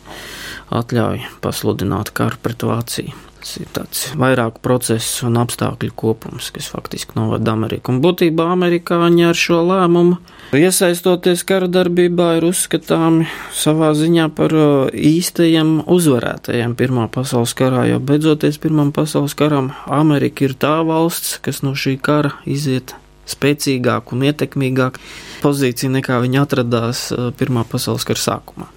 atļauju 0.79 1.37
pasludināt 1.45 2.15
karu 2.17 2.41
pret 2.43 2.65
Vāciju. 2.67 3.15
Tas 3.43 3.57
ir 3.59 3.71
tāds 3.75 4.03
vairāku 4.15 4.61
procesu 4.63 5.27
un 5.27 5.41
apstākļu 5.41 5.91
kopums, 5.99 6.53
kas 6.55 6.69
faktiski 6.71 7.17
novada 7.19 7.57
Ameriku. 7.57 7.91
Un 7.91 7.99
būtībā 8.05 8.47
amerikāņi 8.55 9.25
ar 9.27 9.39
šo 9.39 9.59
lēmumu 9.67 10.21
iesaistoties 10.55 11.43
kara 11.49 11.67
darbībā 11.67 12.37
ir 12.39 12.47
uzskatāmi 12.47 13.27
savā 13.57 13.91
ziņā 13.99 14.29
par 14.39 14.55
īstajiem 14.95 15.81
uzvarētajiem 15.91 16.77
Pirmā 16.79 17.09
pasaules 17.11 17.57
karā, 17.59 17.89
jo 17.91 17.99
beidzoties 17.99 18.63
Pirmam 18.63 18.95
pasaules 18.95 19.35
karam 19.35 19.73
Amerika 19.91 20.47
ir 20.47 20.55
tā 20.55 20.77
valsts, 20.87 21.41
kas 21.43 21.65
no 21.67 21.75
šī 21.75 21.97
kara 21.99 22.37
iziet 22.47 22.95
spēcīgāk 23.27 24.15
un 24.15 24.23
ietekmīgāk 24.31 25.03
pozīcija 25.43 25.91
nekā 25.99 26.23
viņa 26.23 26.47
atradās 26.47 27.09
Pirmā 27.43 27.67
pasaules 27.67 28.07
kara 28.07 28.23
sākumā. 28.23 28.71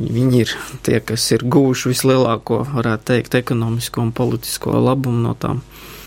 Viņi 0.00 0.40
ir 0.44 0.54
tie, 0.86 0.98
kas 1.04 1.26
ir 1.34 1.44
guvuši 1.44 1.92
vislielāko, 1.92 2.62
varētu 2.72 3.08
teikt, 3.12 3.36
ekonomisko 3.38 4.06
un 4.06 4.14
politisko 4.16 4.78
labumu 4.80 5.28
no 5.28 5.36
tām 5.38 5.60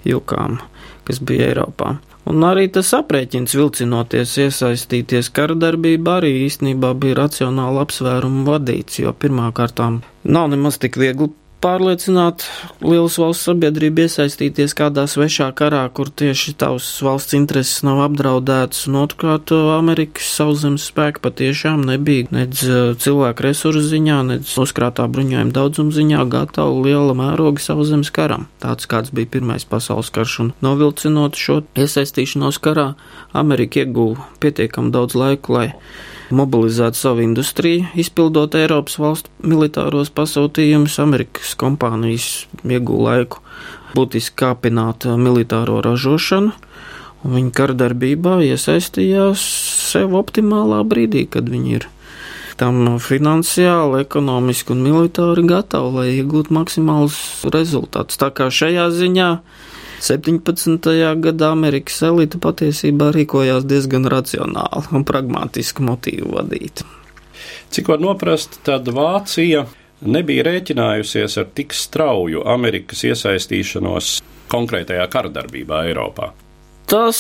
jukām, 0.07 0.59
kas 1.05 1.21
bija 1.21 1.51
Eiropā. 1.51 1.95
Un 2.25 2.41
arī 2.41 2.65
tas 2.73 2.89
aprēķins 2.97 3.53
vilcinoties 3.53 4.31
iesaistīties 4.41 5.29
kara 5.29 5.53
darbībā 5.61 6.17
arī 6.19 6.31
īstenībā 6.47 6.95
bija 6.97 7.19
racionāli 7.21 7.83
apsvērumu 7.83 8.47
vadīts, 8.49 8.97
jo 9.03 9.13
pirmkārtām 9.13 10.01
nav 10.25 10.49
nemaz 10.49 10.81
tik 10.81 10.97
viegli 10.97 11.29
pārliecināt 11.65 12.45
lielas 12.85 13.15
valsts 13.17 13.47
sabiedrību 13.47 14.03
iesaistīties 14.05 14.75
kādā 14.77 15.07
svešā 15.09 15.47
karā, 15.57 15.81
kur 15.97 16.11
tieši 16.21 16.53
tavs 16.61 16.87
valsts 17.05 17.33
intereses 17.37 17.81
nav 17.85 18.03
apdraudētas, 18.05 18.83
un 18.89 18.99
otrkārt 19.01 19.53
Amerikas 19.73 20.29
sauszemes 20.37 20.85
spēka 20.91 21.23
patiešām 21.25 21.87
nebija 21.89 22.29
nedz 22.35 22.61
eh, 22.69 22.93
cilvēku 23.01 23.47
resursu 23.47 23.81
ziņā, 23.89 24.21
nedz 24.29 24.53
uzkrātā 24.61 25.07
bruņojuma 25.09 25.55
daudzuma 25.55 25.95
ziņā 25.95 26.25
gatavi 26.35 26.85
liela 26.85 27.17
mēroga 27.17 27.63
sauszemes 27.63 28.13
karam. 28.13 28.45
Tāds 28.61 28.89
kāds 28.91 29.13
bija 29.15 29.33
Pirmais 29.35 29.65
pasaules 29.65 30.13
karš, 30.13 30.39
un 30.45 30.51
novilcinot 30.65 31.39
šo 31.39 31.63
iesaistīšanos 31.73 32.61
karā, 32.61 32.91
Amerika 33.33 33.81
ieguva 33.81 34.29
pietiekam 34.43 34.93
daudz 34.93 35.17
laiku, 35.17 35.57
lai 35.57 35.69
mobilizēt 36.33 36.97
savu 36.97 37.23
industriju, 37.25 37.85
izpildot 37.99 38.55
Eiropas 38.57 38.97
valstu 39.01 39.31
militāros 39.45 40.11
pasūtījumus. 40.15 40.97
Amerikas 41.03 41.53
kompānijas 41.59 42.45
iegūta 42.63 43.09
laiku 43.09 43.43
būtiski 43.95 44.37
kāpināt 44.41 45.05
militāro 45.19 45.81
ražošanu, 45.85 46.53
un 47.25 47.35
viņi 47.39 47.51
kardarbībā 47.55 48.39
iesaistījās 48.49 49.43
sev 49.91 50.15
optimālā 50.17 50.81
brīdī, 50.87 51.25
kad 51.29 51.49
viņi 51.49 51.77
ir 51.79 51.89
tam 52.59 52.97
finansiāli, 53.03 54.01
ekonomiski 54.05 54.73
un 54.75 54.83
militāri 54.85 55.43
gatavi, 55.47 55.91
lai 55.95 56.07
iegūtu 56.15 56.55
maksimālus 56.55 57.17
rezultātus. 57.51 58.19
Tā 58.21 58.31
kā 58.35 58.47
šajā 58.53 58.87
ziņā 58.95 59.29
17. 60.05 61.15
gadā 61.17 61.47
Amerikas 61.55 61.95
elite 62.05 62.37
patiesībā 62.37 63.07
rīkojās 63.15 63.65
diezgan 63.65 64.05
racionāli 64.11 64.91
un 64.93 65.05
pragmatiski 65.07 65.81
motīvu 65.87 66.35
vadīti. 66.35 66.85
Cik 67.73 67.89
var 67.89 68.03
noprast, 68.03 68.59
tad 68.67 68.91
Vācija 68.93 69.65
nebija 70.05 70.45
rēķinājusies 70.45 71.39
ar 71.41 71.49
tik 71.57 71.73
strauju 71.73 72.43
Amerikas 72.53 73.01
iesaistīšanos 73.09 74.19
konkrētajā 74.53 75.07
kara 75.09 75.31
darbībā 75.33 75.87
Eiropā. 75.89 76.35
Tas 76.85 77.17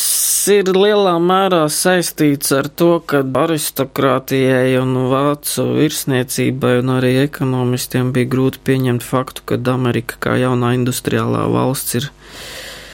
ir 0.53 0.67
lielā 0.69 1.15
mērā 1.17 1.63
saistīts 1.73 2.51
ar 2.53 2.67
to, 2.69 2.99
ka 3.01 3.23
aristokrātijai 3.25 4.75
un 4.77 5.07
vācu 5.09 5.65
virsniecībai 5.79 6.75
un 6.83 6.91
arī 6.99 7.15
ekonomistiem 7.23 8.11
bija 8.13 8.29
grūti 8.35 8.61
pieņemt 8.69 9.01
faktu, 9.01 9.41
ka 9.49 9.57
Amerika 9.73 10.21
kā 10.21 10.37
jaunā 10.37 10.75
industriālā 10.77 11.47
valsts 11.49 11.97
ir 11.97 12.11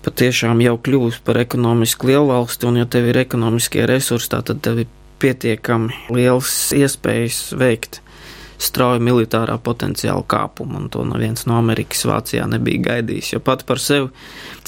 patiešām 0.05 0.62
jau 0.65 0.77
kļuvusi 0.81 1.22
par 1.25 1.39
ekonomisku 1.41 2.12
lielvalsti, 2.12 2.67
un 2.70 2.81
ja 2.81 2.88
tev 2.89 3.12
ir 3.12 3.22
ekonomiskie 3.24 3.86
resursi, 3.89 4.31
tad 4.34 4.53
tev 4.65 4.84
ir 4.84 4.89
pietiekami 5.22 6.13
liels 6.15 6.53
iespējas 6.75 7.51
veikt 7.60 8.01
strauju 8.62 9.01
militārā 9.03 9.58
potenciāla 9.62 10.24
kāpumu, 10.29 10.84
un 10.84 10.89
to 10.93 11.03
neviens 11.08 11.48
no 11.50 11.58
Amerikas 11.58 12.03
Vācijā 12.05 12.46
nebija 12.50 12.84
gaidījis. 12.91 13.34
Jo 13.36 13.41
pat 13.43 13.65
par 13.70 13.81
sevi 13.81 14.12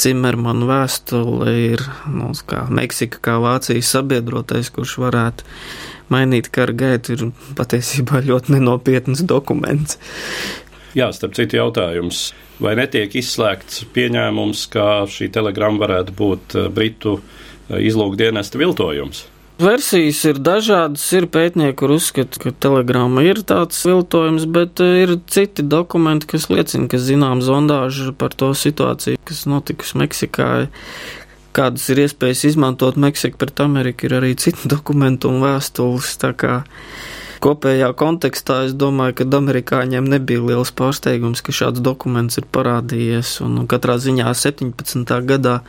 Cimermanu 0.02 0.68
vēstule 0.70 1.54
ir 1.68 1.84
nu, 2.10 2.32
kā 2.50 2.66
Meksika, 2.74 3.22
kā 3.22 3.38
Vācijas 3.44 3.94
sabiedrotais, 3.94 4.72
kurš 4.74 4.98
varētu 5.04 5.46
mainīt 6.14 6.50
kara 6.54 6.74
gaitu, 6.78 7.16
ir 7.16 7.54
patiesībā 7.58 8.24
ļoti 8.26 8.58
nenopietns 8.58 9.24
dokuments. 9.30 10.00
Jā, 10.94 11.08
starp 11.10 11.34
citu 11.34 11.58
jautājums. 11.58 12.28
Vai 12.62 12.76
netiek 12.78 13.16
izslēgts 13.18 13.82
pieņēmums, 13.96 14.68
ka 14.74 15.06
šī 15.10 15.32
telegrama 15.34 15.82
varētu 15.82 16.14
būt 16.18 16.58
eh, 16.60 16.68
Britu 16.74 17.18
eh, 17.18 17.80
izlūkdienesta 17.90 18.62
viltojums? 18.62 19.24
Versijas 19.64 20.20
ir 20.30 20.40
dažādas. 20.42 21.06
Ir 21.18 21.26
pētnieki, 21.34 21.76
kur 21.82 21.96
uzskata, 21.96 22.40
ka 22.42 22.54
telegrāma 22.66 23.22
ir 23.26 23.42
tāds 23.50 23.82
viltojums, 23.90 24.46
bet 24.54 24.84
eh, 24.86 25.02
ir 25.08 25.16
citi 25.34 25.66
dokumenti, 25.66 26.30
kas 26.30 26.46
liecina, 26.54 26.86
ka 26.92 27.02
zinām 27.02 27.42
zondāžu 27.42 28.14
par 28.14 28.38
to 28.38 28.52
situāciju, 28.54 29.18
kas 29.26 29.44
notikusi 29.50 29.98
Meksikā. 30.04 30.52
Kādas 31.58 31.90
ir 31.94 32.06
iespējas 32.06 32.48
izmantot 32.50 33.02
Meksiku 33.02 33.42
pret 33.42 33.66
Ameriku, 33.66 34.06
ir 34.06 34.20
arī 34.22 34.36
citi 34.38 34.70
dokumenti 34.76 35.26
un 35.30 35.42
vēstules. 35.42 36.14
Tā 36.22 36.36
kā 36.38 36.60
kopējā 37.44 37.90
kontekstā 38.00 38.64
es 38.68 38.76
domāju, 38.80 39.18
ka 39.20 39.28
amerikāņiem 39.40 40.08
nebija 40.16 40.44
liels 40.44 40.72
pārsteigums, 40.76 41.44
ka 41.44 41.56
šāds 41.56 41.84
dokuments 41.84 42.40
ir 42.40 42.48
parādījies. 42.56 43.36
Un 43.46 43.66
katrā 43.70 43.98
ziņā 44.02 44.32
17. 44.38 45.18
gadā 45.30 45.60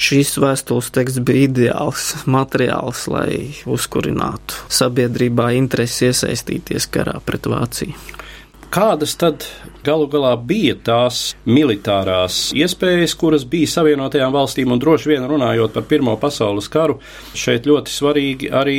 šīs 0.00 0.34
vēstules 0.42 0.90
teksts 0.94 1.22
bija 1.24 1.48
ideāls 1.48 2.10
materiāls, 2.26 3.06
lai 3.12 3.54
uzkurinātu 3.64 4.66
sabiedrībā 4.80 5.52
interesi 5.58 6.10
iesaistīties 6.10 6.90
karā 6.92 7.16
pret 7.24 7.48
Vāciju. 7.50 8.23
Kādas 8.74 9.12
tad 9.14 9.44
galu 9.86 10.08
galā 10.10 10.32
bija 10.34 10.74
tās 10.74 11.18
militārās 11.46 12.48
iespējas, 12.58 13.12
kuras 13.14 13.44
bija 13.46 13.70
Savienotajām 13.70 14.32
valstīm, 14.34 14.72
un 14.74 14.80
droši 14.82 15.12
vien 15.12 15.28
runājot 15.30 15.76
par 15.76 15.84
Pirmo 15.86 16.16
pasaules 16.18 16.66
karu, 16.74 16.96
šeit 17.38 17.68
ļoti 17.70 17.94
svarīgi 17.94 18.50
arī 18.50 18.78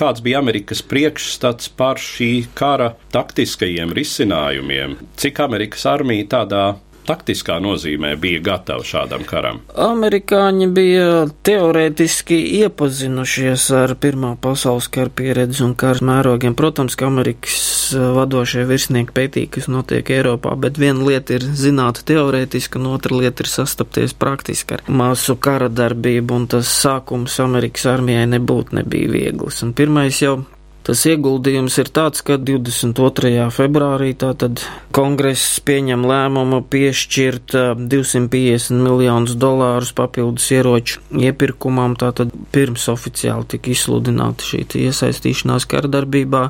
kāds 0.00 0.24
bija 0.24 0.40
Amerikas 0.40 0.80
priekšstats 0.88 1.68
par 1.76 2.00
šī 2.00 2.30
kara 2.56 2.94
taktiskajiem 3.12 3.92
risinājumiem, 3.92 4.96
cik 5.20 5.44
Amerikas 5.44 5.84
armija 5.92 6.30
tādā 6.38 6.64
taktiskā 7.06 7.58
nozīmē 7.62 8.14
bija 8.20 8.42
gatavi 8.44 8.86
šādam 8.88 9.24
karam? 9.28 9.60
Amerikāņi 9.80 10.68
bija 10.74 11.08
teorētiski 11.46 12.38
iepazinušies 12.60 13.68
ar 13.76 13.94
Pirmā 14.00 14.34
pasaules 14.40 14.88
kara 14.92 15.12
pieredzi 15.14 15.64
un 15.66 15.74
kara 15.78 16.04
mērogiem. 16.04 16.56
Protams, 16.58 16.96
ka 16.98 17.08
Amerikas 17.08 17.92
vadošie 17.92 18.64
virsnieki 18.68 19.14
pētīja, 19.14 19.52
kas 19.58 19.68
notiek 19.70 20.10
Eiropā, 20.16 20.54
bet 20.60 20.80
viena 20.80 21.04
lieta 21.06 21.36
ir 21.38 21.46
zināt 21.58 22.02
teorētiski, 22.08 22.80
un 22.80 22.94
otra 22.94 23.20
lieta 23.20 23.44
ir 23.44 23.50
sastapties 23.52 24.16
praktiski 24.18 24.78
ar 24.78 24.84
māsu 24.88 25.36
kara 25.36 25.70
darbību, 25.72 26.40
un 26.40 26.48
tas 26.56 26.70
sākums 26.82 27.38
Amerikas 27.44 27.86
armijai 27.90 28.26
nebūtu 28.36 28.80
nebija 28.80 29.12
viegls. 29.12 29.62
Un 29.66 29.74
pirmais 29.76 30.20
jau 30.22 30.40
Tas 30.84 31.00
ieguldījums 31.08 31.78
ir 31.80 31.88
tāds, 31.96 32.20
ka 32.20 32.36
22. 32.36 33.46
februārī 33.56 34.10
tātad 34.20 34.60
kongress 34.92 35.56
pieņem 35.64 36.04
lēmumu 36.04 36.58
piešķirt 36.68 37.54
250 37.88 38.84
miljonus 38.84 39.32
dolārus 39.40 39.94
papildus 39.96 40.50
ieroču 40.52 41.00
iepirkumam, 41.16 41.96
tātad 41.96 42.36
pirms 42.52 42.84
oficiāli 42.92 43.48
tika 43.54 43.72
izsludināta 43.72 44.44
šī 44.44 44.66
iesaistīšanās 44.84 45.64
kardarbībā, 45.72 46.44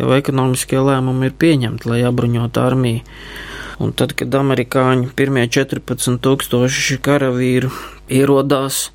jau 0.00 0.10
ekonomiskie 0.18 0.82
lēmumi 0.82 1.30
ir 1.30 1.38
pieņemti, 1.46 1.92
lai 1.92 2.02
apbruņot 2.10 2.58
armiju. 2.66 3.06
Un 3.82 3.92
tad, 3.92 4.14
kad 4.16 4.32
amerikāņi 4.32 5.10
pirmie 5.16 5.44
14 5.52 6.16
tūkstoši 6.24 6.96
karavīru 7.04 7.68
ierodās 8.08 8.86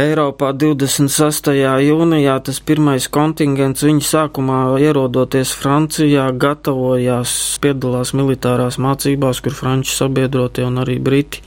Eiropā 0.00 0.54
26. 0.56 1.50
jūnijā 1.84 2.38
tas 2.46 2.60
pirmais 2.64 3.10
kontingents 3.12 3.84
viņa 3.84 4.06
sākumā 4.08 4.60
ierodoties 4.80 5.52
Francijā 5.52 6.30
gatavojās, 6.32 7.34
piedalās 7.60 8.14
militārās 8.16 8.80
mācībās, 8.80 9.42
kur 9.44 9.52
franču 9.58 9.92
sabiedrotie 9.98 10.64
un 10.64 10.80
arī 10.80 10.96
briti 10.96 11.42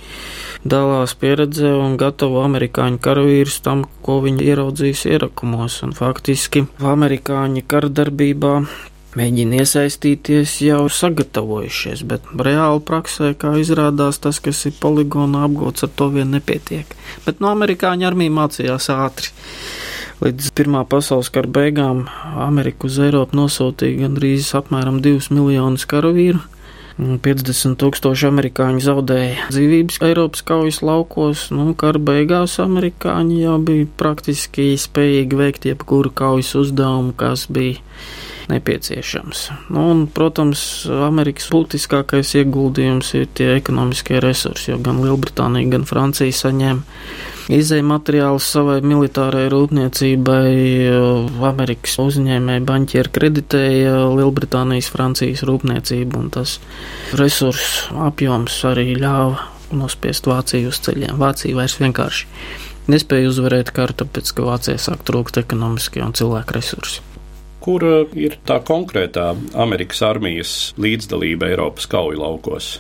dalās 0.66 1.18
pieredzē 1.18 1.74
un 1.74 1.98
gatavo 1.98 2.44
amerikāņu 2.46 3.02
karavīrus 3.02 3.62
tam, 3.66 3.88
ko 4.06 4.20
viņi 4.22 4.46
ieraudzīs 4.46 5.08
ierakumos. 5.10 5.82
Un 5.86 5.98
faktiski 5.98 6.68
amerikāņi 6.94 7.66
karadarbībā 7.66 8.60
mēģina 9.16 9.62
iesaistīties, 9.64 10.58
jau 10.66 10.86
sagatavojušies, 10.92 12.04
bet 12.08 12.28
reāli 12.36 12.84
praksē, 12.86 13.34
kā 13.40 13.56
izrādās, 13.62 14.20
tas, 14.24 14.42
kas 14.44 14.66
ir 14.70 14.76
poligona 14.82 15.46
apgūts, 15.48 15.88
ar 15.88 15.94
to 15.96 16.10
vien 16.16 16.34
nepietiek. 16.36 16.96
Bet 17.26 17.42
no 17.44 17.52
amerikāņu 17.56 18.08
armija 18.10 18.36
mācījās 18.36 18.92
ātri. 18.94 19.32
Līdz 20.24 20.54
Pirmā 20.56 20.86
pasaules 20.88 21.28
kara 21.34 21.50
beigām 21.52 22.06
Amerika 22.40 22.88
uz 22.88 23.00
Eiropu 23.04 23.36
nosūtīja 23.36 24.06
gandrīz 24.06 24.54
apmēram 24.56 25.02
2 25.04 25.32
miljonus 25.36 25.84
karavīru. 25.92 26.40
50 26.96 27.76
tūkstoši 27.82 28.30
amerikāņu 28.30 28.80
zaudēja 28.86 29.50
dzīvības 29.52 29.98
Eiropas 30.08 30.46
kaujas 30.48 30.80
laukos, 30.80 31.50
nu, 31.52 31.74
kara 31.76 32.00
beigās 32.00 32.56
amerikāņi 32.64 33.42
jau 33.42 33.58
bija 33.68 33.90
praktiski 34.00 34.70
spējīgi 34.80 35.42
veikt 35.42 35.68
jebkuru 35.68 36.14
kaujas 36.16 36.54
uzdevumu, 36.56 37.12
kas 37.20 37.50
bija 37.52 37.84
nepieciešams. 38.52 39.46
Nu, 39.74 39.86
un, 39.92 40.06
protams, 40.12 40.86
Amerikas 41.08 41.48
būtiskākais 41.54 42.36
ieguldījums 42.42 43.14
ir 43.20 43.30
tie 43.38 43.54
ekonomiskie 43.58 44.20
resursi, 44.24 44.72
jo 44.72 44.82
gan 44.84 45.02
Lielbritānija, 45.04 45.72
gan 45.76 45.88
Francija 45.90 46.34
saņēma 46.36 46.84
izēja 47.56 47.86
materiālus 47.86 48.48
savai 48.56 48.80
militārai 48.86 49.46
rūpniecībai. 49.54 50.46
Amerikas 51.46 51.98
uzņēmēji 52.02 52.66
banķieri 52.66 53.14
kreditēja 53.18 53.98
Lielbritānijas, 54.16 54.92
Francijas 54.94 55.46
rūpniecību, 55.48 56.22
un 56.22 56.32
tas 56.34 56.60
resursu 57.18 57.98
apjoms 58.08 58.62
arī 58.70 58.94
ļāva 59.00 59.52
nospiest 59.76 60.30
Vāciju 60.30 60.72
uz 60.72 60.82
ceļiem. 60.86 61.18
Vācija 61.22 61.58
vairs 61.58 61.80
vienkārši 61.82 62.30
nespēja 62.92 63.32
uzvarēt 63.32 63.74
karu, 63.76 63.98
tāpēc, 64.04 64.32
ka 64.38 64.46
Vācijai 64.46 64.80
sāk 64.82 65.06
trūkt 65.08 65.42
ekonomiskie 65.42 66.06
un 66.06 66.14
cilvēku 66.18 66.60
resursi 66.60 67.15
kur 67.66 67.86
ir 68.14 68.38
tā 68.46 68.60
konkrētā 68.66 69.32
Amerikas 69.58 70.04
armijas 70.06 70.52
līdzdalība 70.82 71.50
Eiropas 71.54 71.90
kauju 71.90 72.22
laukos. 72.22 72.76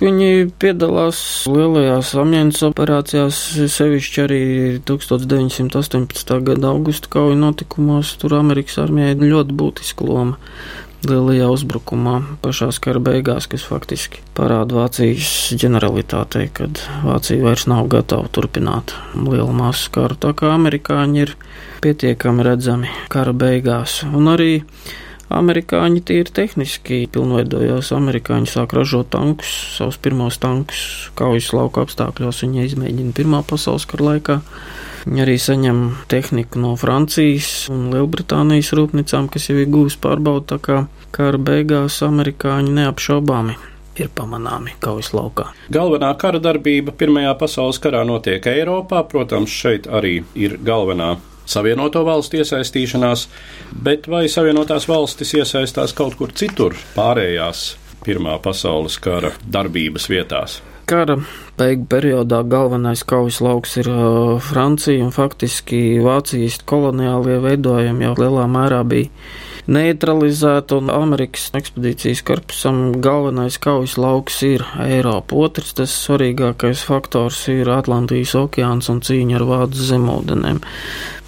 Viņi 0.00 0.48
piedalās 0.56 1.18
lielajās 1.44 2.14
apņēmas 2.16 2.62
operācijās, 2.70 3.40
sevišķi 3.68 4.22
arī 4.22 4.44
1918. 4.88 6.38
gada 6.46 6.70
augusta 6.72 7.10
kauju 7.12 7.36
notikumos. 7.36 8.14
Tur 8.22 8.38
Amerikas 8.38 8.78
armijai 8.80 9.18
ļoti 9.20 9.58
būtiska 9.60 10.08
loma 10.08 10.38
lielajā 11.06 11.48
uzbrukumā 11.52 12.16
pašās 12.44 12.80
kara 12.82 13.00
beigās, 13.02 13.48
kas 13.50 13.64
faktiski 13.66 14.22
parāda 14.36 14.76
Vācijas 14.76 15.52
ģeneralitātei, 15.60 16.48
kad 16.52 16.82
Vācija 17.04 17.42
vairs 17.44 17.66
nav 17.70 17.88
gatava 17.92 18.28
turpināt 18.32 18.94
lielu 19.14 19.52
masu 19.56 19.92
karu. 19.94 20.18
Tā 20.20 20.34
kā 20.36 20.52
amerikāņi 20.56 21.22
ir 21.24 21.36
pietiekami 21.84 22.44
redzami 22.46 22.90
kara 23.12 23.32
beigās. 23.36 24.00
Un 24.06 24.28
arī 24.32 24.52
amerikāņi 25.30 26.02
tīri 26.06 26.34
tehniski 26.36 27.04
pilnveidojās. 27.14 27.92
Amerikāņi 27.96 28.50
sāk 28.50 28.74
ražot 28.76 29.12
tankus, 29.14 29.52
savus 29.78 30.00
pirmos 30.02 30.40
tankus 30.42 30.82
kaujas 31.18 31.52
lauka 31.56 31.86
apstākļos. 31.86 32.44
Viņi 32.44 32.66
izmēģina 32.68 33.16
Pirmā 33.16 33.44
pasaules 33.46 33.88
kara 33.88 34.12
laikā. 34.12 34.40
Viņi 35.06 35.24
arī 35.24 35.36
saņem 35.40 35.80
tehniku 36.12 36.60
no 36.60 36.74
Francijas 36.80 37.70
un 37.72 37.88
Lielbritānijas 37.94 38.74
rūpnīcām, 38.76 39.30
kas 39.32 39.48
jau 39.48 39.56
ir 39.60 39.70
gūs 39.72 39.96
pārbaudu, 40.02 40.46
tā 40.52 40.58
kā 40.60 40.78
kara 41.14 41.40
beigās 41.40 42.02
amerikāņi 42.04 42.74
neapšaubāmi 42.76 43.56
ir 44.00 44.10
pamanāmi 44.16 44.76
kaujas 44.82 45.12
laukā. 45.16 45.50
Galvenā 45.72 46.12
kara 46.20 46.40
darbība 46.42 46.94
Pirmajā 46.96 47.32
pasaules 47.40 47.80
karā 47.82 48.04
notiek 48.06 48.46
Eiropā, 48.52 49.02
protams, 49.08 49.52
šeit 49.52 49.88
arī 49.90 50.20
ir 50.38 50.58
galvenā 50.64 51.16
Savienoto 51.50 52.04
valstu 52.06 52.38
iesaistīšanās, 52.38 53.26
bet 53.82 54.06
vai 54.10 54.26
Savienotās 54.30 54.86
valstis 54.88 55.34
iesaistās 55.40 55.96
kaut 55.96 56.14
kur 56.20 56.34
citur 56.36 56.76
pārējās 56.94 57.70
Pirmā 58.04 58.38
pasaules 58.40 58.96
kara 59.02 59.34
darbības 59.44 60.06
vietās? 60.12 60.60
Kara 60.90 61.20
beigu 61.58 61.84
periodā 61.90 62.40
galvenais 62.50 63.04
kaujas 63.06 63.38
lauks 63.44 63.76
ir 63.78 63.90
uh, 63.92 64.40
Francija, 64.42 65.04
un 65.04 65.12
faktiski 65.14 66.00
Vācijas 66.02 66.58
koloniālie 66.66 67.38
veidojumi 67.44 68.08
jau 68.08 68.16
lielā 68.18 68.48
mērā 68.50 68.80
bija 68.88 69.10
neutralizēta, 69.70 70.80
un 70.80 70.90
Amerikas 70.90 71.50
ekspedīcijas 71.54 72.24
korpusam 72.26 72.80
galvenais 73.04 73.58
kaujas 73.62 73.94
lauks 74.00 74.40
ir 74.46 74.64
Eiropa. 74.82 75.36
Otrs, 75.44 75.74
tas 75.78 75.94
svarīgākais 76.08 76.82
faktors 76.86 77.44
ir 77.52 77.70
Atlantijas 77.70 78.34
okeāns 78.40 78.90
un 78.90 79.02
cīņa 79.06 79.38
ar 79.38 79.46
vācu 79.52 79.88
zemūdenēm. 79.92 80.62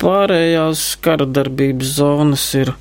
Pārējās 0.02 0.86
kara 1.04 1.28
darbības 1.28 1.96
zonas 2.00 2.48
ir 2.58 2.74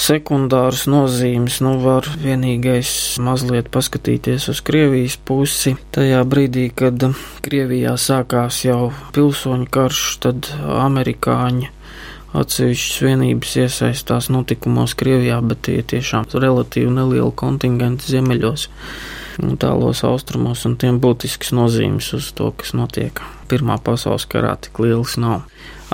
sekundāras 0.00 0.84
nozīmes. 0.90 1.60
Nu, 1.64 1.76
var 1.82 2.08
vienīgais 2.22 3.20
mazliet 3.22 3.70
paskatīties 3.74 4.48
uz 4.52 4.62
Krievijas 4.64 5.16
pusi. 5.16 5.76
Tajā 5.94 6.24
brīdī, 6.28 6.68
kad 6.74 7.06
Krievijā 7.44 7.94
sākās 8.00 8.64
jau 8.66 8.92
pilsoņu 9.16 9.70
karš, 9.72 10.04
tad 10.26 10.50
amerikāņi 10.80 11.72
Atsevišķas 12.34 13.02
vienības 13.04 13.52
iesaistās 13.62 14.26
notikumos 14.34 14.96
Krievijā, 14.98 15.36
bet 15.46 15.60
tie 15.68 15.76
tiešām 15.86 16.26
relatīvi 16.32 16.90
nelieli 16.90 17.30
kontingenti 17.38 18.10
ziemeļos 18.10 18.64
un 19.44 19.54
tālos 19.62 20.02
austrumos, 20.06 20.64
un 20.66 20.74
tiem 20.74 20.98
būtisks 21.02 21.52
nozīmes 21.54 22.10
uz 22.18 22.32
to, 22.34 22.50
kas 22.58 22.74
notiek. 22.74 23.22
Pirmā 23.50 23.78
pasaules 23.86 24.26
karā 24.26 24.56
tik 24.58 24.82
liels 24.82 25.14
nav. 25.14 25.44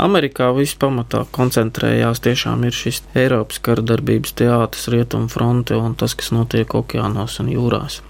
Amerikā 0.00 0.48
viss 0.56 0.78
pamatā 0.80 1.26
koncentrējās 1.34 2.22
tiešām 2.24 2.64
ir 2.64 2.76
šis 2.76 3.02
Eiropas 3.18 3.60
kara 3.64 3.84
darbības 3.84 4.32
teātris, 4.38 4.88
rietumu 4.92 5.28
fronte 5.28 5.76
un 5.76 5.96
tas, 5.98 6.14
kas 6.16 6.32
notiek 6.32 6.72
okeānos 6.78 7.36
un 7.42 7.50
jūrās. 7.52 8.00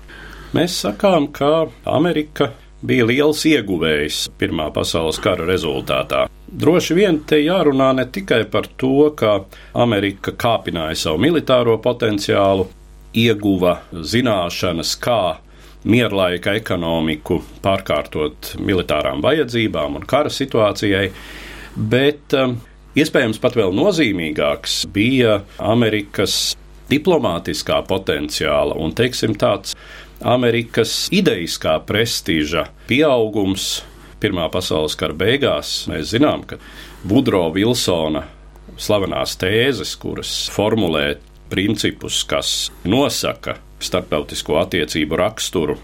Mēs 0.54 0.76
sakām, 0.84 1.28
ka 1.34 1.66
Amerika 1.90 2.52
bija 2.86 3.06
liels 3.10 3.42
ieguvējs 3.46 4.28
Pirmā 4.38 4.70
pasaules 4.74 5.18
kara 5.22 5.46
rezultātā. 5.48 6.24
Droši 6.50 6.96
vien 6.98 7.20
te 7.26 7.38
jārunā 7.42 7.92
ne 7.98 8.06
tikai 8.10 8.44
par 8.50 8.66
to, 8.80 9.10
ka 9.18 9.40
Amerika 9.74 10.34
kāpināja 10.34 10.98
savu 11.04 11.22
militāro 11.22 11.76
potenciālu, 11.82 12.66
ieguva 13.14 13.80
zināšanas, 13.90 14.96
kā 15.02 15.20
mierlaika 15.90 16.54
ekonomiku 16.58 17.40
pārkārtot 17.64 18.54
militārām 18.62 19.22
vajadzībām 19.24 20.00
un 20.00 20.06
kara 20.06 20.30
situācijai, 20.32 21.08
bet 21.80 22.34
um, 22.36 22.58
iespējams 22.98 23.40
pat 23.42 23.56
vēl 23.58 23.74
nozīmīgāks 23.76 24.82
bija 24.92 25.40
Amerikas 25.58 26.54
diplomātiskā 26.90 27.80
potenciāla 27.88 28.76
un, 28.80 28.94
teiksim, 28.96 29.36
tāds 29.38 29.76
Amerikas 30.20 31.06
idejiskā 31.14 31.78
prestiža 31.88 32.68
pieaugums 32.90 33.80
Pirmā 34.20 34.50
pasaules 34.52 34.92
kara 35.00 35.14
beigās. 35.16 35.86
Mēs 35.88 36.10
zinām, 36.12 36.42
ka 36.44 36.58
Budro 37.08 37.46
Vilsona 37.54 38.26
slavenās 38.76 39.38
tēzes, 39.40 39.94
kuras 39.96 40.32
formulē 40.52 41.14
principus, 41.48 42.20
kas 42.28 42.68
nosaka 42.84 43.56
starptautisko 43.80 44.58
attiecību 44.60 45.16
raksturu 45.22 45.78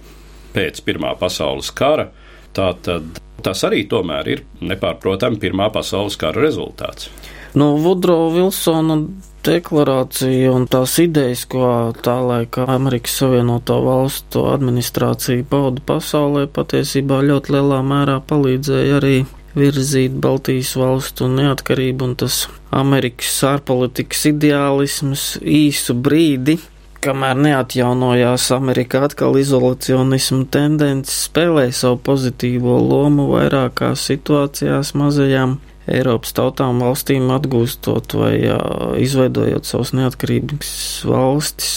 pēc 0.52 0.82
Pirmā 0.84 1.14
pasaules 1.16 1.72
kara, 1.72 2.10
tātad 2.56 3.22
tas 3.44 3.62
arī 3.68 3.84
tomēr 3.88 4.32
ir 4.32 4.44
nepārprotami 4.64 5.38
Pirmā 5.42 5.70
pasaules 5.74 6.18
kara 6.20 6.42
rezultāts. 6.42 7.10
No 7.56 7.74
Vudro 7.80 8.26
Vilsona 8.34 8.98
deklarācija 9.46 10.50
un 10.52 10.66
tās 10.68 10.96
idejas, 11.00 11.44
ko 11.48 11.92
tā 12.02 12.16
laika 12.26 12.66
Amerikas 12.74 13.14
Savienoto 13.20 13.78
Valstu 13.84 14.42
administrācija 14.50 15.46
pauda 15.48 15.84
pasaulē, 15.86 16.46
patiesībā 16.52 17.22
ļoti 17.28 17.54
lielā 17.54 17.80
mērā 17.86 18.18
palīdzēja 18.28 18.98
arī 18.98 19.16
virzīt 19.56 20.18
Baltijas 20.20 20.74
valstu 20.76 21.30
neatkarību 21.32 22.10
un 22.10 22.16
tas 22.20 22.42
Amerikas 22.74 23.38
ārpolitikas 23.48 24.26
ideālisms 24.32 25.28
īsu 25.40 25.96
brīdi, 25.96 26.58
kamēr 27.06 27.38
neatjaunojās 27.38 28.48
Amerika 28.56 29.04
atkal 29.06 29.38
izolacionismu 29.38 30.44
tendences, 30.52 31.26
spēlēja 31.28 31.74
savu 31.84 32.00
pozitīvo 32.10 32.76
lomu 32.82 33.28
vairākās 33.32 34.08
situācijās 34.10 34.94
mazajām 34.98 35.56
Eiropas 35.86 36.34
tautām 36.34 36.80
valstīm 36.82 37.28
atgūstot 37.30 38.16
vai 38.18 38.32
jā, 38.40 38.58
izveidojot 38.98 39.68
savus 39.68 39.92
neatkarības 39.94 40.70
valstis. 41.06 41.76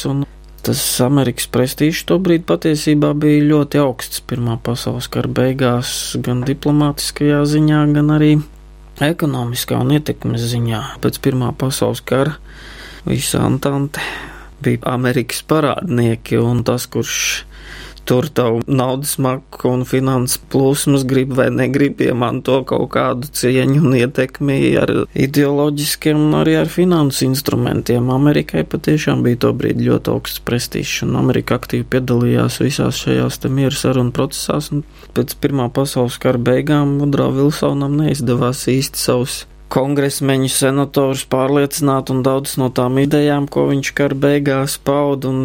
Tas 0.65 0.81
Amerikas 1.05 1.45
prestižs 1.53 2.01
tobrīd 2.09 2.43
patiesībā 2.49 3.13
bija 3.17 3.45
ļoti 3.51 3.79
augsts 3.79 4.23
Pirmā 4.27 4.57
pasaules 4.65 5.07
kara 5.13 5.29
beigās, 5.29 5.91
gan 6.25 6.41
diplomātiskajā 6.47 7.43
ziņā, 7.53 7.83
gan 7.93 8.11
arī 8.17 8.33
ekonomiskā 9.05 9.77
un 9.79 9.93
ietekmes 9.95 10.49
ziņā. 10.51 10.81
Pēc 11.05 11.21
Pirmā 11.23 11.53
pasaules 11.61 12.01
kara 12.01 12.35
visa 13.05 13.45
Antante 13.45 14.03
bija 14.63 14.83
Amerikas 14.95 15.43
parādnieki 15.47 16.39
un 16.41 16.63
tas, 16.67 16.87
kurš 16.91 17.19
tur 18.09 18.25
tavu 18.33 18.61
naudas 18.65 19.17
maku 19.21 19.69
un 19.69 19.83
finanses 19.85 20.39
plūsmas 20.49 21.03
grib 21.05 21.35
vai 21.37 21.49
negrib 21.53 21.99
iemanto 22.01 22.55
kaut 22.69 22.87
kādu 22.95 23.29
cieņu 23.37 23.83
un 23.85 23.97
ietekmi 23.99 24.57
ar 24.81 24.93
ideoloģiskiem 25.13 26.17
un 26.17 26.39
arī 26.39 26.55
ar 26.57 26.71
finanses 26.73 27.21
instrumentiem. 27.27 28.09
Amerikai 28.09 28.63
patiešām 28.71 29.21
bija 29.27 29.43
to 29.45 29.53
brīdi 29.59 29.85
ļoti 29.91 30.13
augsts 30.15 30.41
prestižs, 30.41 31.03
un 31.05 31.19
Amerika 31.21 31.59
aktīvi 31.59 31.85
piedalījās 31.93 32.57
visās 32.63 33.03
šajās 33.03 33.43
te 33.43 33.53
mieru 33.53 33.77
sarunu 33.77 34.15
procesās, 34.15 34.71
un 34.73 34.81
pēc 35.13 35.37
Pirmā 35.43 35.69
pasaules 35.69 36.17
kara 36.23 36.41
beigām 36.49 36.97
Mudrā 36.97 37.29
Vilsonam 37.37 37.93
neizdevās 38.01 38.65
īsti 38.73 39.05
savus 39.05 39.43
kongresmeņu 39.69 40.49
senatorus 40.51 41.25
pārliecināt 41.29 42.09
un 42.13 42.23
daudz 42.25 42.55
no 42.61 42.69
tām 42.73 42.97
idejām, 43.03 43.47
ko 43.51 43.67
viņš 43.69 43.91
kara 43.97 44.17
beigās 44.17 44.79
paud 44.81 45.27
un 45.29 45.39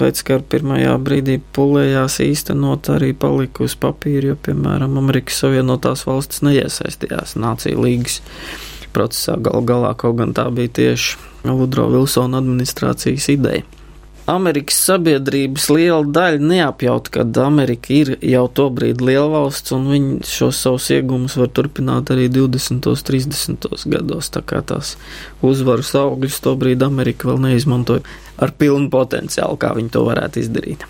pēc 0.00 0.22
kara 0.26 0.46
pirmajā 0.54 0.96
brīdī 1.04 1.38
pulējās 1.56 2.18
īstenot 2.24 2.90
arī 2.96 3.12
palika 3.12 3.66
uz 3.66 3.76
papīra, 3.80 4.32
jo, 4.32 4.40
piemēram, 4.48 4.96
Amerikas 5.02 5.42
Savienotās 5.44 6.06
valstis 6.08 6.44
neiesaistījās 6.46 7.36
Nācija 7.40 7.76
līgas 7.76 8.22
procesā 8.96 9.36
gal 9.36 9.64
galā, 9.68 9.92
kaut 9.98 10.22
gan 10.22 10.32
tā 10.36 10.48
bija 10.54 10.72
tieši 10.80 11.20
Vudro 11.46 11.90
Vilsona 11.92 12.40
administrācijas 12.40 13.28
ideja. 13.36 13.75
Amerikas 14.26 14.80
sabiedrības 14.88 15.68
liela 15.70 16.02
daļa 16.02 16.40
neapjaut, 16.42 17.10
ka 17.14 17.22
Amerika 17.44 17.92
ir 17.94 18.08
jau 18.26 18.46
to 18.50 18.66
brīdi 18.74 19.06
lielvalsts, 19.06 19.70
un 19.76 19.86
viņi 19.92 20.18
šos 20.26 20.64
savus 20.66 20.88
iegūmus 20.96 21.36
var 21.38 21.52
turpināt 21.54 22.10
arī 22.10 22.26
20. 22.34 22.90
un 22.90 23.06
30. 23.10 23.86
gados. 23.94 24.32
Tā 24.34 24.42
kā 24.42 24.64
tās 24.66 24.96
uzvaras 25.46 25.94
augļus 26.02 26.42
to 26.42 26.56
brīdi 26.58 26.88
Amerika 26.88 27.30
vēl 27.30 27.38
neizmantoja 27.46 28.02
ar 28.42 28.50
pilnu 28.58 28.90
potenciālu, 28.90 29.60
kā 29.62 29.70
viņi 29.78 29.94
to 29.94 30.02
varētu 30.10 30.42
izdarīt. 30.42 30.82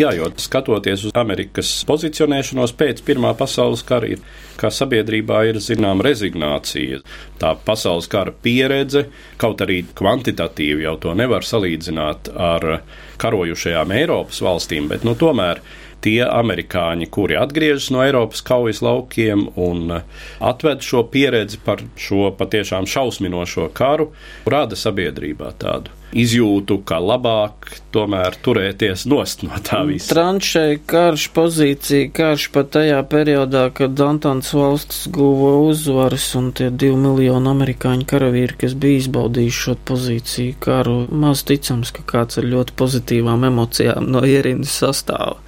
Jā, 0.00 0.12
jo 0.16 0.30
skatoties 0.40 1.06
uz 1.08 1.12
Amerikas 1.18 1.70
pozicionēšanos 1.88 2.72
pēc 2.80 3.02
Pirmā 3.04 3.34
pasaules 3.36 3.82
kara, 3.84 4.08
ir, 4.14 4.22
kā 4.60 4.70
sabiedrībā 4.72 5.42
ir 5.50 5.60
zināma 5.60 6.06
rezignācija. 6.06 7.02
Tā 7.40 7.52
pasaules 7.66 8.08
kara 8.12 8.32
pieredze, 8.32 9.06
kaut 9.40 9.60
arī 9.64 9.82
kvantitatīvi 9.98 10.86
jau 10.86 10.96
to 11.02 11.14
nevar 11.18 11.44
salīdzināt 11.44 12.32
ar 12.32 12.68
karojušajām 13.22 13.94
Eiropas 14.00 14.40
valstīm, 14.44 14.88
bet 14.90 15.04
nu, 15.04 15.16
tomēr 15.18 15.62
tie 16.02 16.20
amerikāņi, 16.26 17.08
kuri 17.14 17.38
atgriežas 17.38 17.90
no 17.94 18.02
Eiropas 18.04 18.42
kaujas 18.46 18.82
laukiem 18.82 19.46
un 19.60 19.98
atved 20.42 20.82
šo 20.82 21.06
pieredzi 21.12 21.60
par 21.62 21.84
šo 21.96 22.30
patiešām 22.38 22.88
šausminošo 22.90 23.68
karu, 23.76 24.10
rada 24.48 24.78
sabiedrībā 24.78 25.52
tādu 25.62 26.01
izjūtu, 26.12 26.78
ka 26.86 26.98
labāk 27.02 27.70
tomēr 27.94 28.36
turēties 28.44 29.04
nost 29.10 29.44
no 29.46 29.58
tā 29.64 29.82
visa. 29.88 30.12
Tranšēja 30.12 30.80
karš 30.88 31.26
pozīcija, 31.36 32.10
karš 32.16 32.48
pat 32.54 32.72
tajā 32.76 33.00
periodā, 33.08 33.66
kad 33.74 34.00
Antants 34.04 34.52
valstis 34.56 35.06
guva 35.12 35.54
uzvaras 35.66 36.26
un 36.38 36.50
tie 36.56 36.70
divi 36.70 36.98
miljoni 37.00 37.52
amerikāņu 37.52 38.08
karavīri, 38.08 38.58
kas 38.64 38.76
bija 38.78 39.02
izbaudījuši 39.04 39.62
šo 39.66 39.76
pozīciju 39.92 40.58
karu, 40.62 40.98
maz 41.24 41.44
ticams, 41.48 41.94
ka 41.96 42.04
kāds 42.14 42.40
ar 42.40 42.48
ļoti 42.48 42.76
pozitīvām 42.78 43.48
emocijām 43.48 44.10
no 44.12 44.24
ierindas 44.28 44.76
sastāva. 44.82 45.38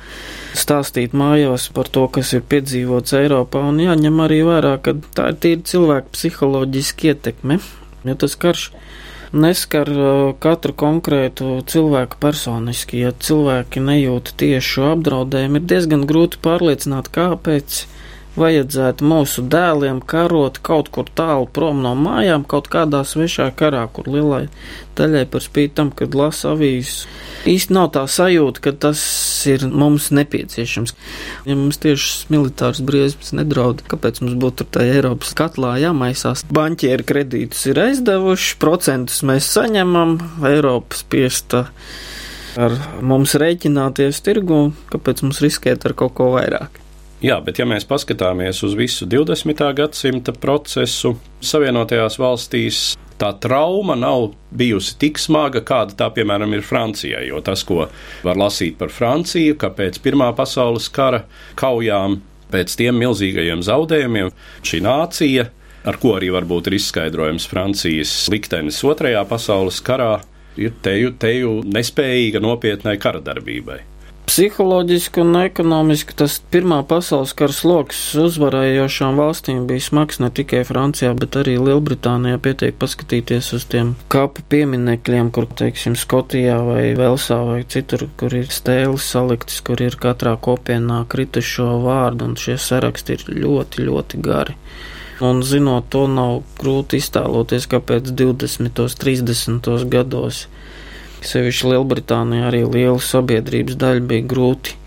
Stāstīt 0.54 1.16
mājās 1.18 1.66
par 1.74 1.88
to, 1.90 2.04
kas 2.14 2.30
ir 2.36 2.44
piedzīvots 2.46 3.16
Eiropā, 3.18 3.64
un 3.72 3.80
jāņem 3.82 4.20
arī 4.22 4.44
vērā, 4.46 4.76
ka 4.84 4.94
tā 5.16 5.32
ir 5.32 5.40
tīri 5.42 5.64
cilvēku 5.66 6.14
psiholoģiski 6.14 7.10
ietekme. 7.10 7.58
Ja 8.04 8.14
tas 8.20 8.36
karš 8.38 8.68
neskar 9.34 9.90
katru 10.42 10.74
konkrētu 10.78 11.58
cilvēku 11.70 12.20
personiski. 12.22 13.02
Ja 13.04 13.12
cilvēki 13.12 13.82
nejūt 13.84 14.34
tiešu 14.40 14.86
apdraudējumu, 14.92 15.60
ir 15.60 15.68
diezgan 15.74 16.06
grūti 16.08 16.40
pārliecināt, 16.44 17.10
kāpēc 17.14 17.84
vajadzētu 18.38 19.06
mūsu 19.06 19.44
dēliem 19.50 20.00
karot 20.02 20.58
kaut 20.64 20.90
kur 20.94 21.08
tālu 21.14 21.46
prom 21.46 21.82
no 21.84 21.94
mājām, 21.98 22.44
kaut 22.48 22.68
kādā 22.72 23.04
svešā 23.06 23.50
karā, 23.56 23.84
kur 23.94 24.08
lielai 24.10 24.48
daļai 24.98 25.24
par 25.30 25.42
spīti 25.42 25.74
tam, 25.78 25.90
kad 25.94 26.14
lasa 26.18 26.52
avīzes. 26.54 27.04
Īsti 27.50 27.74
nav 27.76 27.90
tā 27.94 28.04
sajūta, 28.10 28.62
ka 28.64 28.72
tas 28.86 29.00
ir 29.50 29.66
mums 29.68 30.10
nepieciešams. 30.14 30.94
Ja 31.48 31.58
mums 31.58 31.80
tieši 31.82 32.30
militārs 32.34 32.82
briesmas 32.84 33.34
nedraud, 33.36 33.84
kāpēc 33.90 34.22
mums 34.24 34.38
būtu 34.40 34.68
tajā 34.74 34.98
Eiropas 35.00 35.34
katlā 35.38 35.76
jāmaisās? 35.82 36.46
Banķieri 36.54 37.06
kredītus 37.06 37.66
ir 37.70 37.82
aizdevuši, 37.86 38.56
procentus 38.62 39.22
mēs 39.26 39.50
saņemam, 39.54 40.16
Eiropas 40.48 41.04
piesta 41.10 41.66
ar 42.54 42.78
mums 43.02 43.34
rēķināties 43.38 44.22
tirgu, 44.24 44.68
kāpēc 44.92 45.26
mums 45.26 45.42
riskēt 45.44 45.86
ar 45.88 45.98
kaut 45.98 46.16
ko 46.18 46.30
vairāk? 46.36 46.83
Jā, 47.24 47.38
bet 47.40 47.56
ja 47.56 47.64
mēs 47.64 47.86
paskatāmies 47.88 48.58
uz 48.66 48.74
visu 48.76 49.06
20. 49.08 49.62
gadsimta 49.78 50.34
procesu, 50.36 51.14
Savienotajās 51.40 52.18
valstīs 52.20 52.80
tā 53.16 53.30
trauma 53.40 53.94
nav 53.96 54.34
bijusi 54.52 54.98
tik 55.00 55.16
smaga, 55.22 55.62
kāda 55.64 55.96
tā, 55.96 56.10
piemēram, 56.12 56.52
ir 56.52 56.66
Francijai. 56.66 57.22
Jo 57.30 57.40
tas, 57.46 57.62
ko 57.64 57.86
var 58.26 58.40
lasīt 58.42 58.76
par 58.76 58.92
Franciju, 58.92 59.56
ka 59.56 59.70
pēc 59.72 60.02
Pirmā 60.04 60.28
pasaules 60.36 60.90
kara 60.92 61.22
kaujām, 61.56 62.18
pēc 62.52 62.76
tiem 62.82 63.00
milzīgajiem 63.00 63.64
zaudējumiem, 63.64 64.28
šī 64.60 64.82
nācija, 64.84 65.48
ar 65.88 66.00
ko 66.04 66.18
arī 66.18 66.28
varbūt 66.34 66.68
ir 66.68 66.76
izskaidrojams 66.76 67.48
Francijas 67.48 68.12
liktenis 68.36 68.84
Otrajā 68.84 69.24
pasaules 69.32 69.80
karā, 69.80 70.18
ir 70.60 70.76
teju, 70.84 71.16
teju 71.16 71.56
nespējīga 71.72 72.44
nopietnai 72.44 72.98
kara 73.00 73.24
darbībai. 73.24 73.80
Psiholoģiski 74.24 75.20
un 75.20 75.36
ekonomiski 75.36 76.14
tas 76.16 76.38
Pirmā 76.52 76.78
pasaules 76.88 77.34
kara 77.36 77.52
sloks 77.52 77.98
uzvarējošām 78.22 79.18
valstīm 79.20 79.66
bija 79.68 79.84
smags 79.84 80.18
ne 80.22 80.30
tikai 80.32 80.62
Francijā, 80.64 81.10
bet 81.18 81.36
arī 81.36 81.58
Lielbritānijā. 81.60 82.38
Pietiek 82.46 82.78
paskatīties 82.80 83.52
uz 83.58 83.66
tiem 83.68 83.92
kapu 84.12 84.42
pieminekļiem, 84.48 85.28
kur, 85.34 85.44
teiksim, 85.60 85.92
Skotijā 86.00 86.56
vai 86.64 86.86
Velsā 86.96 87.42
vai 87.44 87.60
citur, 87.68 88.06
kur 88.16 88.32
ir 88.40 88.48
stēles 88.48 89.10
saliktas, 89.12 89.60
kur 89.66 89.84
ir 89.84 90.00
katrā 90.00 90.34
kopienā 90.48 91.02
kritušo 91.12 91.68
vārdu, 91.84 92.30
un 92.30 92.40
šie 92.40 92.56
saraksti 92.56 93.18
ir 93.18 93.28
ļoti, 93.44 93.84
ļoti 93.90 94.24
gari. 94.24 94.56
Un 95.24 95.44
zinot 95.46 95.92
to, 95.92 96.08
nav 96.10 96.40
grūti 96.58 96.98
iztēloties, 96.98 97.68
kāpēc 97.70 98.08
20. 98.16 98.72
un 98.88 98.98
30. 99.04 99.74
gados 99.92 100.46
Sevišķi 101.24 101.72
Lielbritānijā 101.72 102.48
arī 102.50 102.64
liela 102.68 103.00
sabiedrības 103.00 103.78
daļa 103.80 104.08
bija 104.08 104.26
grūti 104.34 104.78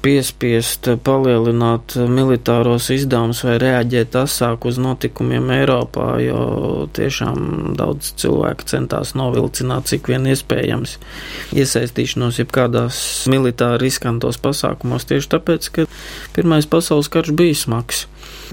piespiest 0.00 0.88
palielināt 1.04 1.94
militāros 2.08 2.88
izdevumus 2.94 3.42
vai 3.44 3.58
reaģēt 3.60 4.16
asāk 4.22 4.64
uz 4.70 4.78
notikumiem 4.80 5.50
Eiropā, 5.58 6.06
jo 6.24 6.86
tiešām 6.96 7.74
daudz 7.76 8.14
cilvēku 8.20 8.68
centās 8.70 9.12
novilcināt 9.18 9.90
cik 9.92 10.08
vien 10.12 10.28
iespējams 10.30 10.96
iesaistīšanos 11.52 12.40
jebkādās 12.40 13.02
militāri 13.30 13.84
riskantos 13.84 14.40
pasākumos, 14.40 15.04
tieši 15.10 15.34
tāpēc, 15.36 15.68
ka 15.74 15.88
Pirmais 16.36 16.68
pasaules 16.70 17.10
karš 17.12 17.34
bija 17.36 17.58
smags. 17.58 18.06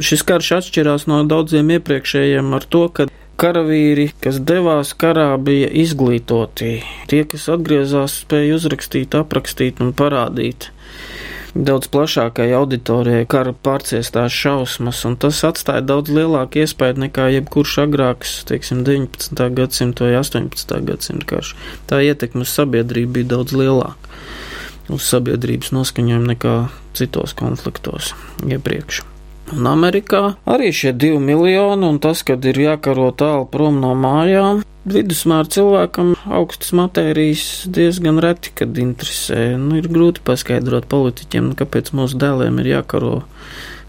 Šis 0.04 0.24
karš 0.28 0.52
atšķirās 0.60 1.08
no 1.10 1.22
daudziem 1.30 1.72
iepriekšējiem 1.78 2.52
ar 2.58 2.68
to, 2.68 2.84
ka 2.92 3.08
Karavīri, 3.38 4.08
kas 4.18 4.40
devās 4.42 4.96
karā, 4.98 5.28
bija 5.38 5.68
izglītoti. 5.70 6.72
Tie, 7.12 7.20
kas 7.30 7.44
atgriezās, 7.54 8.16
spēja 8.24 8.56
uzrakstīt, 8.58 9.14
aprakstīt 9.14 9.84
un 9.84 9.92
parādīt 9.94 10.72
daudz 11.58 11.90
plašākai 11.94 12.48
auditorijai 12.58 13.26
kara 13.30 13.54
pārciestās 13.66 14.34
šausmas, 14.34 15.04
un 15.10 15.18
tas 15.22 15.40
atstāja 15.48 15.82
daudz 15.86 16.12
lielāku 16.14 16.62
iespēju 16.64 17.02
nekā 17.06 17.28
jebkurš 17.36 17.76
agrāks, 17.86 18.36
teiksim, 18.50 18.84
19. 18.88 19.44
gadsimta 19.58 20.06
vai 20.06 20.16
18. 20.20 20.78
gadsimta 20.90 21.30
karš. 21.34 21.54
Tā 21.90 22.02
ietekme 22.06 22.46
uz 22.46 22.54
sabiedrību 22.54 23.20
bija 23.20 23.32
daudz 23.36 23.58
lielāka, 23.58 24.16
uz 24.94 25.06
sabiedrības 25.10 25.74
noskaņojumu 25.78 26.34
nekā 26.34 26.56
citos 26.98 27.38
konfliktos 27.38 28.14
iepriekš. 28.46 29.06
Un 29.56 29.68
Amerikā 29.70 30.22
arī 30.50 30.74
šie 30.76 30.92
divi 30.92 31.20
miljoni, 31.24 31.88
un 31.88 32.02
tas, 32.04 32.24
kad 32.28 32.44
ir 32.46 32.58
jākaro 32.60 33.14
tālu 33.16 33.46
prom 33.48 33.78
no 33.80 33.94
mājām, 33.96 34.60
vidusmēra 34.88 35.48
cilvēkam 35.52 36.14
augstas 36.40 36.74
matērijas 36.76 37.46
diezgan 37.72 38.20
reti, 38.24 38.52
kad 38.56 38.78
interesē. 38.82 39.54
Nu, 39.60 39.78
ir 39.80 39.88
grūti 39.92 40.24
paskaidrot 40.28 40.90
politiķiem, 40.92 41.54
kāpēc 41.60 41.94
mūsu 41.96 42.20
dēliem 42.20 42.60
ir 42.64 42.74
jākaro 42.78 43.14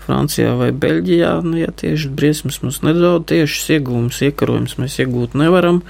Francijā 0.08 0.54
vai 0.56 0.70
Beļģijā, 0.72 1.32
nu, 1.44 1.58
ja 1.60 1.68
tieši 1.76 2.08
briesmas 2.16 2.62
mums 2.62 2.80
nedraud, 2.86 3.26
tieši 3.28 3.76
iegūmus, 3.76 4.22
iekarojums 4.24 4.78
mēs 4.80 4.96
iegūt 5.04 5.36
nevaram. 5.36 5.82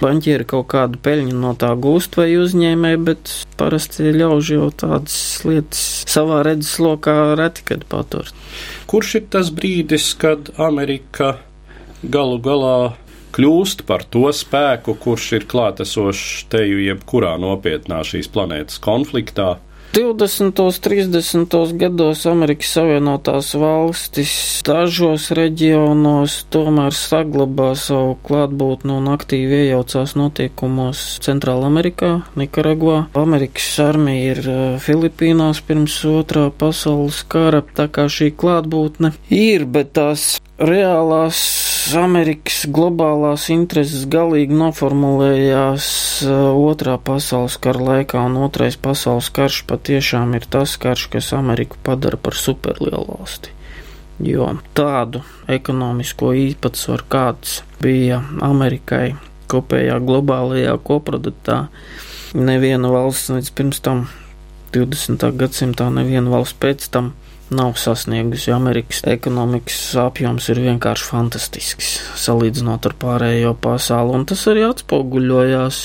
Banķieri 0.00 0.46
kaut 0.48 0.68
kādu 0.72 1.00
peļņu 1.04 1.36
no 1.36 1.52
tā 1.58 1.74
gūst 1.76 2.16
vai 2.16 2.30
uzņēmē, 2.40 2.94
bet 3.04 3.32
parasti 3.60 4.12
ļauž 4.14 4.52
jau 4.54 4.70
tādas 4.72 5.18
lietas 5.44 5.84
savā 6.08 6.40
redzes 6.46 6.78
lokā 6.80 7.34
reti, 7.38 7.66
kad 7.68 7.84
patur. 7.90 8.32
Kurš 8.88 9.18
ir 9.20 9.28
tas 9.34 9.52
brīdis, 9.52 10.14
kad 10.16 10.52
Amerika 10.56 11.36
galu 12.02 12.38
galā 12.40 12.78
kļūst 13.36 13.84
par 13.88 14.06
to 14.08 14.30
spēku, 14.32 14.96
kurš 15.02 15.32
ir 15.36 15.48
klātesošs 15.50 16.48
teju 16.52 16.80
jebkurā 16.86 17.36
nopietnā 17.42 18.00
šīs 18.06 18.30
planētas 18.32 18.80
konfliktā? 18.82 19.58
20. 19.92 20.60
un 20.60 20.72
30. 20.72 21.72
gados 21.80 22.26
Amerikas 22.28 22.74
Savienotās 22.76 23.54
valstis 23.56 24.32
dažos 24.66 25.30
reģionos 25.32 26.42
tomēr 26.52 26.92
saglabā 26.92 27.70
savu 27.72 28.18
klātbūtni 28.26 28.92
un 28.98 29.08
aktīvi 29.14 29.62
iejaucās 29.64 30.12
notiekumos 30.20 31.04
Centrāla 31.24 31.70
Amerikā, 31.72 32.10
Nikaragvā. 32.36 33.06
Amerikas 33.16 33.70
armija 33.80 34.34
ir 34.34 34.42
eh, 34.44 34.60
Filipīnās 34.84 35.62
pirms 35.64 35.96
otrā 36.12 36.50
pasaules 36.52 37.22
kara, 37.24 37.64
tā 37.64 37.88
kā 37.88 38.10
šī 38.12 38.34
klātbūtne 38.36 39.14
ir, 39.32 39.64
bet 39.64 39.96
tās 39.96 40.34
reālās 40.58 41.38
Amerikas 41.96 42.64
globālās 42.74 43.46
intereses 43.54 44.04
galīgi 44.10 44.56
noformulējās 44.58 45.86
uh, 46.26 46.50
otrā 46.58 46.98
pasaules 46.98 47.56
kara 47.62 47.84
laikā, 47.90 48.24
un 48.26 48.40
otrais 48.42 48.76
pasaules 48.76 49.30
karš 49.34 49.62
patiešām 49.70 50.34
ir 50.36 50.48
tas 50.50 50.74
karš, 50.80 51.06
kas 51.14 51.30
Ameriku 51.38 51.78
padara 51.86 52.18
par 52.20 52.36
superlielu 52.36 53.06
valsti. 53.06 53.54
Jo 54.18 54.50
tādu 54.74 55.22
ekonomisko 55.46 56.32
īpatsvaru, 56.34 57.06
kāds 57.06 57.60
bija 57.78 58.18
Amerikai 58.42 59.14
kopējā 59.48 60.00
globālajā 60.02 60.74
koproduktā, 60.84 61.68
neviena 62.34 62.90
valsts 62.90 63.30
līdz 63.30 63.54
pirms 63.54 63.80
tam 63.84 64.08
20. 64.74 65.22
gadsimtā, 65.38 65.86
neviena 65.94 66.34
valsts 66.34 66.58
pēc 66.60 66.90
tam 66.92 67.14
nav 67.50 67.76
sasniegusi. 67.80 68.52
Amerikas 68.52 69.02
ekonomikas 69.06 69.78
apjoms 70.00 70.48
ir 70.52 70.60
vienkārši 70.64 71.06
fantastisks 71.08 71.92
salīdzinot 72.20 72.88
ar 72.88 72.96
pārējo 73.00 73.54
pasauli, 73.60 74.16
un 74.18 74.26
tas 74.28 74.44
arī 74.50 74.66
atspoguļojās. 74.68 75.80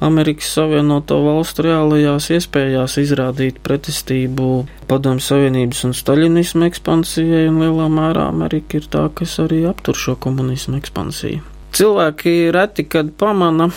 Amerikas 0.00 0.48
Savienoto 0.56 1.18
Valstu 1.26 1.66
reālajās 1.66 2.30
iespējās 2.32 2.94
izrādīt 3.02 3.58
pretestību 3.60 4.46
Padomju 4.88 5.20
Savienības 5.26 5.82
un 5.84 5.92
Staļinismu 5.98 6.64
ekspansijai, 6.70 7.42
un 7.50 7.60
lielā 7.60 7.90
mērā 7.92 8.24
Amerika 8.32 8.80
ir 8.80 8.88
tā, 8.88 9.04
kas 9.12 9.36
arī 9.44 9.66
aptur 9.68 9.98
šo 10.00 10.16
komunismu 10.16 10.80
ekspansiju. 10.80 11.44
Cilvēki 11.76 12.34
reti 12.56 12.88
kad 12.88 13.12
pamana, 13.20 13.68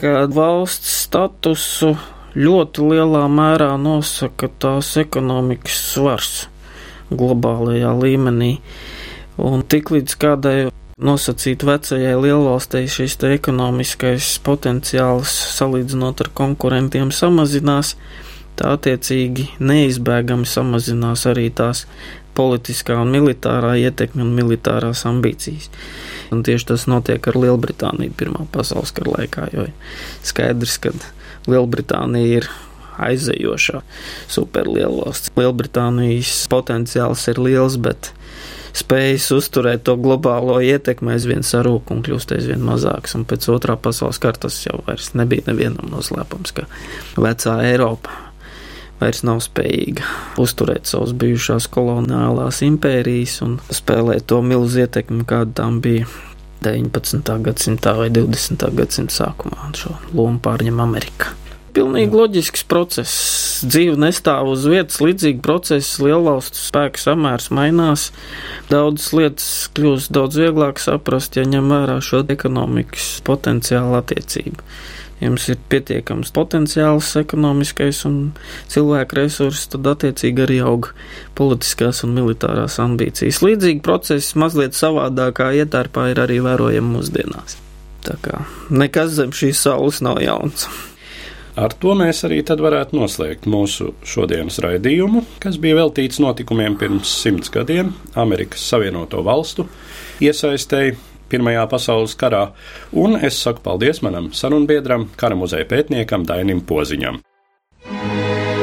ka 0.00 0.24
valsts 0.32 0.96
statusu 1.04 1.92
ļoti 2.36 2.90
lielā 2.94 3.26
mērā 3.28 3.74
nosaka 3.80 4.48
tās 4.60 4.96
ekonomikas 5.00 5.76
svars 5.92 6.34
globālajā 7.10 7.92
līmenī. 8.00 8.56
Un 9.36 9.62
tiklīdz 9.68 10.16
kādai 10.20 10.56
nosacīt 10.96 11.64
vecajai 11.68 12.14
lielvalstei 12.16 12.86
šis 12.88 13.18
ekonomiskais 13.28 14.36
potenciāls 14.44 15.32
salīdzinot 15.58 16.22
ar 16.24 16.30
konkurentiem 16.32 17.12
samazinās, 17.12 17.94
tā 18.56 18.72
attiecīgi 18.78 19.50
neizbēgami 19.60 20.48
samazinās 20.48 21.26
arī 21.28 21.50
tās 21.52 21.84
politiskā 22.36 22.96
un 23.00 23.12
militārā 23.12 23.74
ietekme 23.80 24.24
un 24.24 24.32
militārās 24.36 25.04
ambīcijas. 25.08 25.68
Un 26.32 26.42
tieši 26.46 26.72
tas 26.72 26.86
notiek 26.90 27.28
ar 27.28 27.38
Lielbritāniju 27.38 28.16
Pirmā 28.18 28.46
pasaules 28.52 28.92
kara 28.96 29.18
laikā, 29.18 29.48
jo 29.54 29.68
skaidrs, 30.26 30.78
ka 30.82 30.92
Lielbritānija 31.46 32.40
ir 32.40 32.48
aizejošā 33.02 33.82
superlielvalsts. 34.32 35.32
Lielbritānijas 35.38 36.44
potenciāls 36.52 37.26
ir 37.32 37.40
liels, 37.42 37.78
bet 37.80 38.12
spējas 38.76 39.30
uzturēt 39.36 39.86
to 39.88 39.96
globālo 40.00 40.58
ietekmi 40.64 41.14
aizvien 41.14 41.44
sarūk 41.46 41.92
un 41.94 42.02
kļūst 42.06 42.36
aizvien 42.36 42.62
mazāks. 42.64 43.16
Un 43.18 43.24
pēc 43.28 43.48
otrā 43.52 43.78
pasaules 43.80 44.20
kara 44.22 44.46
tas 44.46 44.58
jau 44.66 44.82
vairs 44.88 45.14
nebija 45.16 45.48
nevienam 45.48 45.90
noslēpums, 45.92 46.54
ka 46.56 46.68
vecā 47.20 47.58
Eiropa 47.70 48.22
vairs 49.00 49.22
nav 49.28 49.42
spējīga 49.44 50.06
uzturēt 50.40 50.88
savas 50.88 51.12
bijušās 51.20 51.68
koloniālās 51.72 52.62
impērijas 52.64 53.40
un 53.44 53.58
spēlēt 53.68 54.28
to 54.30 54.40
milzu 54.44 54.84
ietekmi, 54.86 55.24
kāda 55.28 55.60
tam 55.62 55.80
bija 55.84 56.08
19. 56.64 57.34
gadsimtā 57.46 57.96
vai 57.98 58.08
20. 58.10 58.68
gadsimta 58.78 59.20
sākumā. 59.20 59.70
Šo 59.76 59.96
lomu 60.16 60.40
pārņem 60.42 60.80
Amerika. 60.82 61.34
Pilnīgi 61.76 62.16
loģisks 62.16 62.62
process. 62.70 63.14
Dzīve 63.68 63.98
nestāv 64.00 64.48
uz 64.48 64.64
vietas, 64.64 64.96
līdzīgi 65.04 65.42
process, 65.44 65.98
lielvalstu 66.00 66.56
spēku 66.56 67.02
samērs 67.02 67.50
mainās. 67.52 68.08
Daudzas 68.70 69.12
lietas 69.12 69.48
kļūst 69.76 70.14
daudz 70.16 70.40
vieglāk 70.40 70.80
saprast, 70.80 71.36
ja 71.36 71.44
ņem 71.44 71.68
vērā 71.74 71.98
šo 72.04 72.22
ekonomikas 72.32 73.18
potenciālu 73.26 73.98
attiecību 74.00 74.64
jums 75.20 75.46
ir 75.48 75.60
pietiekams 75.72 76.32
potenciāls 76.36 77.14
ekonomiskais 77.20 78.02
un 78.08 78.16
cilvēku 78.72 79.16
resursi, 79.20 79.68
tad 79.72 79.88
attiecīgi 79.94 80.44
arī 80.44 80.58
aug 80.64 80.90
politiskās 81.38 82.02
un 82.04 82.12
militārās 82.18 82.76
ambīcijas. 82.82 83.40
Līdzīgi 83.44 83.84
procesi 83.84 84.36
mazliet 84.40 84.76
savādākā 84.76 85.52
ietērpā 85.62 86.10
ir 86.12 86.20
arī 86.26 86.42
vērojami 86.44 86.98
mūsdienās. 86.98 87.56
Tā 88.06 88.18
kā 88.22 88.44
nekas 88.70 89.16
zem 89.16 89.32
šīs 89.34 89.64
saules 89.66 90.02
nav 90.04 90.20
jauns. 90.22 90.68
Ar 91.56 91.72
to 91.80 91.94
mēs 91.96 92.20
arī 92.28 92.42
varētu 92.44 92.98
noslēgt 92.98 93.46
mūsu 93.48 93.94
šodienas 94.04 94.58
raidījumu, 94.60 95.22
kas 95.40 95.56
bija 95.56 95.78
veltīts 95.78 96.20
notikumiem 96.20 96.76
pirms 96.76 97.08
simts 97.22 97.48
gadiem 97.48 97.94
Amerikas 98.14 98.60
Savienoto 98.68 99.22
Valstu 99.24 99.64
iesaistēji 100.20 100.96
Pirmajā 101.26 101.64
pasaules 101.66 102.14
karā, 102.14 102.52
un 102.94 103.16
es 103.18 103.40
saku 103.42 103.64
paldies 103.64 103.98
manam 104.04 104.28
sarunbiedram, 104.36 105.08
kara 105.18 105.34
muzeja 105.34 105.66
pētniekam 105.66 106.26
Dainim 106.28 106.60
Poziņam. 106.68 107.18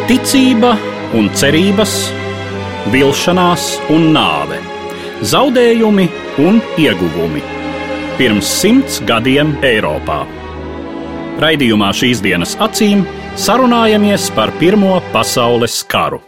Ticība 0.08 0.71
un 1.17 1.27
cerības, 1.36 1.97
vilšanās 2.93 3.67
un 3.95 4.13
nāve, 4.15 4.62
zaudējumi 5.34 6.08
un 6.45 6.62
ieguvumi. 6.79 7.43
Pirms 8.21 8.56
simts 8.62 9.01
gadiem 9.10 9.58
Eiropā. 9.65 10.42
Raidījumā 11.41 11.89
šīs 11.97 12.21
dienas 12.21 12.53
acīm 12.61 13.01
sarunājamies 13.39 14.29
par 14.35 14.53
Pirmo 14.59 14.99
pasaules 15.15 15.81
karu. 15.89 16.21